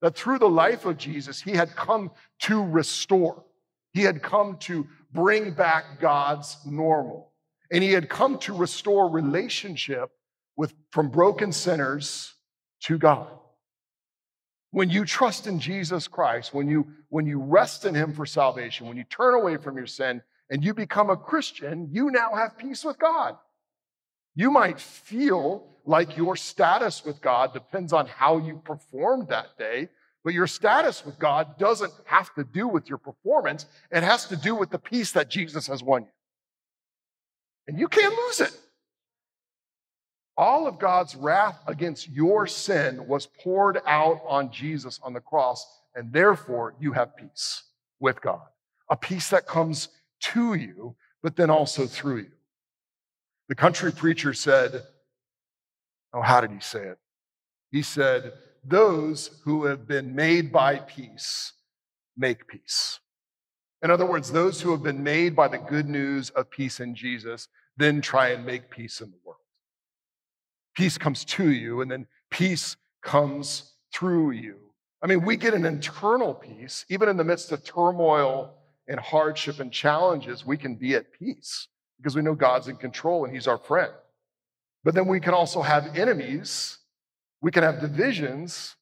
That 0.00 0.16
through 0.16 0.38
the 0.38 0.48
life 0.48 0.86
of 0.86 0.96
Jesus, 0.96 1.42
he 1.42 1.52
had 1.52 1.76
come 1.76 2.10
to 2.40 2.64
restore. 2.64 3.44
He 3.92 4.00
had 4.00 4.22
come 4.22 4.56
to 4.60 4.86
bring 5.12 5.52
back 5.52 6.00
God's 6.00 6.56
normal. 6.64 7.32
And 7.70 7.84
he 7.84 7.92
had 7.92 8.08
come 8.08 8.38
to 8.38 8.54
restore 8.54 9.10
relationship 9.10 10.10
with, 10.56 10.72
from 10.90 11.10
broken 11.10 11.52
sinners 11.52 12.34
to 12.84 12.96
God. 12.96 13.28
When 14.72 14.88
you 14.88 15.04
trust 15.04 15.46
in 15.46 15.60
Jesus 15.60 16.08
Christ, 16.08 16.54
when 16.54 16.66
you, 16.66 16.86
when 17.10 17.26
you 17.26 17.38
rest 17.38 17.84
in 17.84 17.94
him 17.94 18.14
for 18.14 18.24
salvation, 18.24 18.86
when 18.86 18.96
you 18.96 19.04
turn 19.04 19.34
away 19.34 19.58
from 19.58 19.76
your 19.76 19.86
sin 19.86 20.22
and 20.48 20.64
you 20.64 20.72
become 20.72 21.10
a 21.10 21.16
Christian, 21.16 21.88
you 21.92 22.10
now 22.10 22.34
have 22.34 22.56
peace 22.56 22.82
with 22.82 22.98
God. 22.98 23.36
You 24.34 24.50
might 24.50 24.80
feel 24.80 25.76
like 25.84 26.16
your 26.16 26.36
status 26.36 27.04
with 27.04 27.20
God 27.20 27.52
depends 27.52 27.92
on 27.92 28.06
how 28.06 28.38
you 28.38 28.62
performed 28.64 29.28
that 29.28 29.58
day, 29.58 29.90
but 30.24 30.32
your 30.32 30.46
status 30.46 31.04
with 31.04 31.18
God 31.18 31.58
doesn't 31.58 31.92
have 32.06 32.32
to 32.34 32.44
do 32.44 32.66
with 32.66 32.88
your 32.88 32.98
performance. 32.98 33.66
It 33.90 34.02
has 34.02 34.26
to 34.28 34.36
do 34.36 34.54
with 34.54 34.70
the 34.70 34.78
peace 34.78 35.12
that 35.12 35.28
Jesus 35.28 35.66
has 35.66 35.82
won 35.82 36.04
you. 36.04 36.08
And 37.68 37.78
you 37.78 37.88
can't 37.88 38.14
lose 38.14 38.40
it. 38.40 38.58
All 40.36 40.66
of 40.66 40.78
God's 40.78 41.14
wrath 41.14 41.60
against 41.66 42.08
your 42.08 42.46
sin 42.46 43.06
was 43.06 43.26
poured 43.26 43.80
out 43.86 44.20
on 44.26 44.50
Jesus 44.50 44.98
on 45.02 45.12
the 45.12 45.20
cross, 45.20 45.64
and 45.94 46.12
therefore 46.12 46.74
you 46.80 46.92
have 46.92 47.16
peace 47.16 47.64
with 48.00 48.20
God. 48.20 48.40
A 48.88 48.96
peace 48.96 49.28
that 49.30 49.46
comes 49.46 49.88
to 50.20 50.54
you, 50.54 50.96
but 51.22 51.36
then 51.36 51.50
also 51.50 51.86
through 51.86 52.18
you. 52.18 52.30
The 53.48 53.54
country 53.54 53.92
preacher 53.92 54.32
said, 54.32 54.82
Oh, 56.14 56.22
how 56.22 56.40
did 56.40 56.50
he 56.50 56.60
say 56.60 56.84
it? 56.84 56.98
He 57.70 57.82
said, 57.82 58.32
Those 58.64 59.40
who 59.44 59.64
have 59.64 59.86
been 59.86 60.14
made 60.14 60.52
by 60.52 60.76
peace 60.76 61.52
make 62.16 62.46
peace. 62.48 63.00
In 63.82 63.90
other 63.90 64.06
words, 64.06 64.30
those 64.30 64.60
who 64.60 64.70
have 64.70 64.82
been 64.82 65.02
made 65.02 65.34
by 65.34 65.48
the 65.48 65.58
good 65.58 65.88
news 65.88 66.30
of 66.30 66.50
peace 66.50 66.80
in 66.80 66.94
Jesus 66.94 67.48
then 67.76 68.00
try 68.00 68.28
and 68.28 68.46
make 68.46 68.70
peace 68.70 69.00
in 69.00 69.10
the 69.10 69.18
world. 69.24 69.41
Peace 70.74 70.98
comes 70.98 71.24
to 71.24 71.50
you, 71.50 71.80
and 71.80 71.90
then 71.90 72.06
peace 72.30 72.76
comes 73.02 73.72
through 73.92 74.32
you. 74.32 74.56
I 75.02 75.06
mean, 75.06 75.24
we 75.24 75.36
get 75.36 75.54
an 75.54 75.64
internal 75.64 76.34
peace, 76.34 76.84
even 76.88 77.08
in 77.08 77.16
the 77.16 77.24
midst 77.24 77.52
of 77.52 77.64
turmoil 77.64 78.54
and 78.88 78.98
hardship 79.00 79.60
and 79.60 79.72
challenges, 79.72 80.46
we 80.46 80.56
can 80.56 80.76
be 80.76 80.94
at 80.94 81.12
peace 81.12 81.68
because 81.98 82.16
we 82.16 82.22
know 82.22 82.34
God's 82.34 82.68
in 82.68 82.76
control 82.76 83.24
and 83.24 83.34
He's 83.34 83.46
our 83.46 83.58
friend. 83.58 83.92
But 84.84 84.94
then 84.94 85.06
we 85.06 85.20
can 85.20 85.34
also 85.34 85.62
have 85.62 85.96
enemies, 85.96 86.78
we 87.40 87.50
can 87.50 87.62
have 87.62 87.80
divisions, 87.80 88.76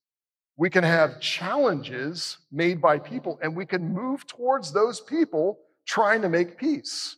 we 0.57 0.71
can 0.71 0.85
have 0.85 1.21
challenges 1.21 2.39
made 2.53 2.81
by 2.81 2.99
people, 2.99 3.39
and 3.43 3.57
we 3.57 3.67
can 3.67 3.95
move 3.95 4.27
towards 4.27 4.73
those 4.73 5.01
people 5.01 5.59
trying 5.87 6.23
to 6.23 6.29
make 6.29 6.59
peace. 6.59 7.17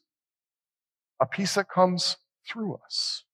A 1.20 1.26
peace 1.26 1.54
that 1.54 1.68
comes 1.68 2.16
through 2.48 2.78
us, 2.84 3.24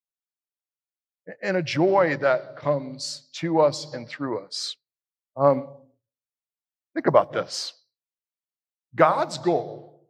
and 1.43 1.57
a 1.57 1.63
joy 1.63 2.17
that 2.21 2.57
comes 2.57 3.29
to 3.35 3.61
us 3.61 3.93
and 3.93 4.09
through 4.09 4.41
us. 4.41 4.77
Um, 5.37 5.69
think 6.95 7.07
about 7.07 7.33
this 7.33 7.75
God's 8.95 9.39
goal, 9.39 10.09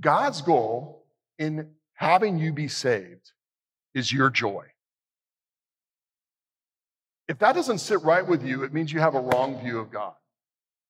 God's 0.00 0.42
goal 0.42 1.06
in 1.38 1.68
having 1.94 2.38
you 2.38 2.52
be 2.52 2.68
saved 2.68 3.32
is 3.94 4.12
your 4.12 4.30
joy. 4.30 4.66
If 7.28 7.38
that 7.40 7.54
doesn't 7.54 7.78
sit 7.78 8.02
right 8.02 8.26
with 8.26 8.44
you, 8.44 8.64
it 8.64 8.72
means 8.72 8.92
you 8.92 9.00
have 9.00 9.14
a 9.14 9.20
wrong 9.20 9.60
view 9.62 9.78
of 9.78 9.90
God. 9.90 10.14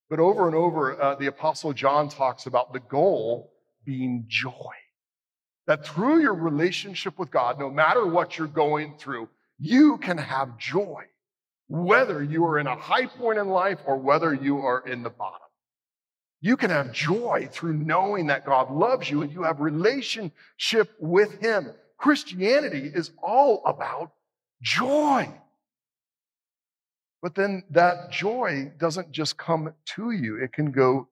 But 0.08 0.20
over 0.20 0.46
and 0.46 0.54
over, 0.54 1.00
uh, 1.00 1.14
the 1.16 1.26
Apostle 1.26 1.72
John 1.72 2.08
talks 2.08 2.46
about 2.46 2.72
the 2.72 2.80
goal 2.80 3.52
being 3.84 4.24
joy. 4.28 4.52
That 5.68 5.86
through 5.86 6.22
your 6.22 6.34
relationship 6.34 7.18
with 7.18 7.30
God, 7.30 7.60
no 7.60 7.70
matter 7.70 8.06
what 8.06 8.38
you're 8.38 8.48
going 8.48 8.94
through, 8.98 9.28
you 9.58 9.98
can 9.98 10.16
have 10.16 10.58
joy, 10.58 11.04
whether 11.68 12.22
you 12.24 12.44
are 12.46 12.58
in 12.58 12.66
a 12.66 12.74
high 12.74 13.04
point 13.06 13.38
in 13.38 13.48
life 13.48 13.78
or 13.86 13.98
whether 13.98 14.32
you 14.32 14.58
are 14.58 14.80
in 14.88 15.02
the 15.02 15.10
bottom. 15.10 15.46
You 16.40 16.56
can 16.56 16.70
have 16.70 16.92
joy 16.92 17.50
through 17.52 17.74
knowing 17.74 18.28
that 18.28 18.46
God 18.46 18.70
loves 18.70 19.10
you 19.10 19.20
and 19.20 19.30
you 19.30 19.42
have 19.42 19.60
relationship 19.60 20.90
with 20.98 21.38
him. 21.40 21.72
Christianity 21.98 22.90
is 22.94 23.10
all 23.22 23.62
about 23.66 24.12
joy. 24.62 25.28
But 27.20 27.34
then 27.34 27.64
that 27.70 28.10
joy 28.10 28.72
doesn't 28.78 29.12
just 29.12 29.36
come 29.36 29.74
to 29.96 30.12
you, 30.12 30.42
it 30.42 30.54
can 30.54 30.70
go 30.70 31.08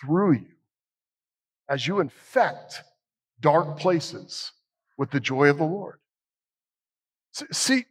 through 0.00 0.34
you. 0.34 0.54
As 1.68 1.84
you 1.84 1.98
infect 1.98 2.84
dark 3.40 3.78
places 3.78 4.52
with 4.96 5.10
the 5.10 5.20
joy 5.20 5.48
of 5.48 5.58
the 5.58 5.64
Lord. 5.64 5.98
See, 7.52 7.84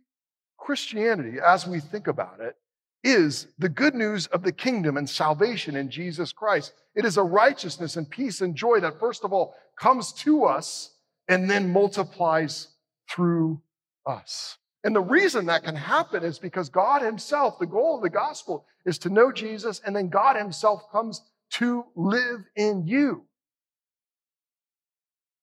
Christianity, 0.57 1.37
as 1.43 1.65
we 1.65 1.79
think 1.79 2.07
about 2.07 2.39
it, 2.41 2.55
is 3.03 3.47
the 3.57 3.69
good 3.69 3.95
news 3.95 4.27
of 4.27 4.43
the 4.43 4.51
kingdom 4.51 4.97
and 4.97 5.09
salvation 5.09 5.75
in 5.75 5.89
Jesus 5.89 6.33
Christ. 6.33 6.73
It 6.95 7.05
is 7.05 7.17
a 7.17 7.23
righteousness 7.23 7.95
and 7.95 8.09
peace 8.09 8.41
and 8.41 8.55
joy 8.55 8.79
that, 8.81 8.99
first 8.99 9.23
of 9.23 9.31
all, 9.31 9.55
comes 9.79 10.11
to 10.13 10.43
us 10.43 10.91
and 11.29 11.49
then 11.49 11.71
multiplies 11.71 12.69
through 13.09 13.61
us. 14.05 14.57
And 14.83 14.95
the 14.95 15.01
reason 15.01 15.45
that 15.45 15.63
can 15.63 15.75
happen 15.75 16.23
is 16.23 16.39
because 16.39 16.69
God 16.69 17.01
Himself, 17.01 17.59
the 17.59 17.65
goal 17.65 17.97
of 17.97 18.01
the 18.01 18.09
gospel 18.09 18.65
is 18.85 18.97
to 18.99 19.09
know 19.09 19.31
Jesus, 19.31 19.81
and 19.85 19.95
then 19.95 20.09
God 20.09 20.35
Himself 20.35 20.83
comes 20.91 21.21
to 21.51 21.85
live 21.95 22.43
in 22.55 22.87
you. 22.87 23.26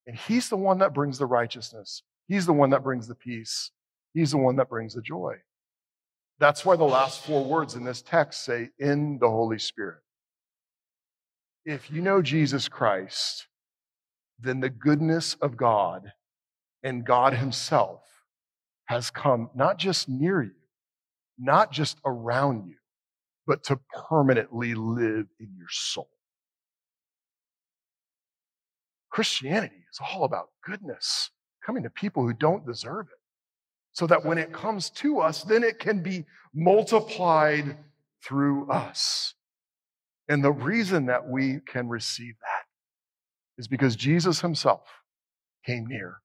And 0.06 0.16
He's 0.16 0.48
the 0.48 0.56
one 0.56 0.78
that 0.78 0.94
brings 0.94 1.18
the 1.18 1.26
righteousness, 1.26 2.02
He's 2.28 2.46
the 2.46 2.52
one 2.52 2.70
that 2.70 2.82
brings 2.82 3.08
the 3.08 3.14
peace, 3.14 3.70
He's 4.12 4.32
the 4.32 4.38
one 4.38 4.56
that 4.56 4.68
brings 4.68 4.94
the 4.94 5.02
joy. 5.02 5.36
That's 6.38 6.64
why 6.64 6.76
the 6.76 6.84
last 6.84 7.24
four 7.24 7.44
words 7.44 7.74
in 7.74 7.84
this 7.84 8.02
text 8.02 8.44
say, 8.44 8.70
in 8.78 9.18
the 9.20 9.28
Holy 9.28 9.58
Spirit. 9.58 10.00
If 11.64 11.90
you 11.90 12.02
know 12.02 12.22
Jesus 12.22 12.68
Christ, 12.68 13.46
then 14.38 14.60
the 14.60 14.70
goodness 14.70 15.34
of 15.40 15.56
God 15.56 16.12
and 16.82 17.06
God 17.06 17.34
Himself 17.34 18.02
has 18.86 19.10
come 19.10 19.48
not 19.54 19.78
just 19.78 20.08
near 20.08 20.42
you, 20.42 20.50
not 21.38 21.72
just 21.72 21.98
around 22.04 22.66
you, 22.66 22.76
but 23.46 23.62
to 23.64 23.78
permanently 24.08 24.74
live 24.74 25.26
in 25.40 25.54
your 25.56 25.68
soul. 25.70 26.08
Christianity 29.14 29.76
is 29.92 30.00
all 30.00 30.24
about 30.24 30.48
goodness 30.64 31.30
coming 31.64 31.84
to 31.84 31.90
people 31.90 32.26
who 32.26 32.32
don't 32.32 32.66
deserve 32.66 33.06
it. 33.06 33.18
So 33.92 34.08
that 34.08 34.24
when 34.24 34.38
it 34.38 34.52
comes 34.52 34.90
to 34.90 35.20
us, 35.20 35.44
then 35.44 35.62
it 35.62 35.78
can 35.78 36.02
be 36.02 36.24
multiplied 36.52 37.76
through 38.24 38.68
us. 38.68 39.34
And 40.28 40.42
the 40.42 40.50
reason 40.50 41.06
that 41.06 41.28
we 41.28 41.60
can 41.64 41.88
receive 41.88 42.34
that 42.40 42.64
is 43.56 43.68
because 43.68 43.94
Jesus 43.94 44.40
himself 44.40 44.80
came 45.64 45.86
near. 45.86 46.16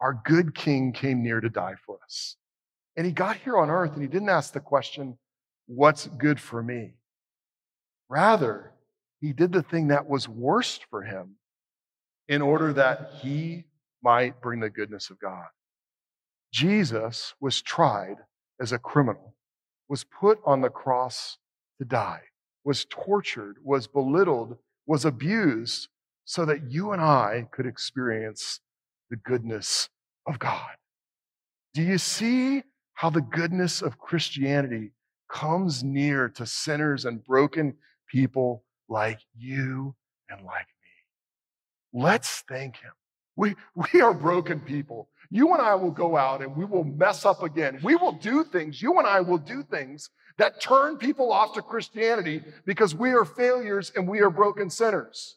Our 0.00 0.22
good 0.24 0.54
king 0.54 0.94
came 0.94 1.22
near 1.22 1.42
to 1.42 1.50
die 1.50 1.74
for 1.84 1.98
us. 2.02 2.36
And 2.96 3.04
he 3.04 3.12
got 3.12 3.36
here 3.36 3.58
on 3.58 3.68
earth 3.68 3.92
and 3.92 4.00
he 4.00 4.08
didn't 4.08 4.30
ask 4.30 4.54
the 4.54 4.60
question, 4.60 5.18
What's 5.66 6.06
good 6.06 6.40
for 6.40 6.62
me? 6.62 6.94
Rather, 8.08 8.72
he 9.20 9.34
did 9.34 9.52
the 9.52 9.62
thing 9.62 9.88
that 9.88 10.08
was 10.08 10.26
worst 10.26 10.86
for 10.88 11.02
him 11.02 11.36
in 12.30 12.40
order 12.40 12.72
that 12.72 13.10
he 13.20 13.64
might 14.02 14.40
bring 14.40 14.60
the 14.60 14.70
goodness 14.70 15.10
of 15.10 15.20
God. 15.20 15.48
Jesus 16.50 17.34
was 17.40 17.60
tried 17.60 18.16
as 18.58 18.72
a 18.72 18.78
criminal, 18.78 19.34
was 19.88 20.04
put 20.04 20.38
on 20.46 20.62
the 20.62 20.70
cross 20.70 21.36
to 21.78 21.84
die, 21.84 22.22
was 22.64 22.86
tortured, 22.88 23.56
was 23.62 23.86
belittled, 23.86 24.56
was 24.86 25.04
abused 25.04 25.88
so 26.24 26.46
that 26.46 26.70
you 26.70 26.92
and 26.92 27.02
I 27.02 27.48
could 27.50 27.66
experience 27.66 28.60
the 29.10 29.16
goodness 29.16 29.90
of 30.26 30.38
God. 30.38 30.70
Do 31.74 31.82
you 31.82 31.98
see 31.98 32.62
how 32.94 33.10
the 33.10 33.22
goodness 33.22 33.82
of 33.82 33.98
Christianity 33.98 34.92
comes 35.30 35.82
near 35.82 36.28
to 36.28 36.44
sinners 36.44 37.04
and 37.04 37.24
broken 37.24 37.74
people 38.08 38.64
like 38.88 39.20
you 39.36 39.94
and 40.28 40.44
like 40.44 40.66
me. 40.79 40.79
Let's 41.92 42.42
thank 42.48 42.76
him. 42.76 42.92
We, 43.36 43.54
we 43.92 44.00
are 44.00 44.14
broken 44.14 44.60
people. 44.60 45.08
You 45.30 45.52
and 45.54 45.62
I 45.62 45.74
will 45.74 45.90
go 45.90 46.16
out 46.16 46.42
and 46.42 46.56
we 46.56 46.64
will 46.64 46.84
mess 46.84 47.24
up 47.24 47.42
again. 47.42 47.80
We 47.82 47.96
will 47.96 48.12
do 48.12 48.44
things, 48.44 48.82
you 48.82 48.98
and 48.98 49.06
I 49.06 49.20
will 49.20 49.38
do 49.38 49.62
things 49.62 50.10
that 50.38 50.60
turn 50.60 50.96
people 50.96 51.32
off 51.32 51.54
to 51.54 51.62
Christianity 51.62 52.42
because 52.64 52.94
we 52.94 53.10
are 53.10 53.24
failures 53.24 53.92
and 53.94 54.08
we 54.08 54.20
are 54.20 54.30
broken 54.30 54.70
sinners. 54.70 55.36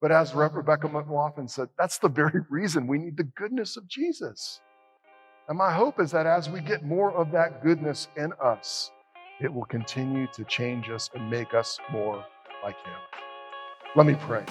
But 0.00 0.12
as 0.12 0.34
Rebecca 0.34 0.88
McLaughlin 0.88 1.48
said, 1.48 1.68
that's 1.78 1.98
the 1.98 2.08
very 2.08 2.40
reason 2.50 2.86
we 2.86 2.98
need 2.98 3.16
the 3.16 3.24
goodness 3.24 3.76
of 3.76 3.86
Jesus. 3.88 4.60
And 5.48 5.58
my 5.58 5.72
hope 5.72 6.00
is 6.00 6.10
that 6.12 6.26
as 6.26 6.48
we 6.48 6.60
get 6.60 6.84
more 6.84 7.12
of 7.12 7.32
that 7.32 7.62
goodness 7.62 8.08
in 8.16 8.32
us, 8.42 8.90
it 9.40 9.52
will 9.52 9.64
continue 9.64 10.26
to 10.34 10.44
change 10.44 10.90
us 10.90 11.10
and 11.14 11.28
make 11.28 11.54
us 11.54 11.78
more 11.90 12.24
like 12.62 12.76
Him. 12.84 12.94
Let 13.96 14.06
me 14.06 14.14
pray. 14.14 14.44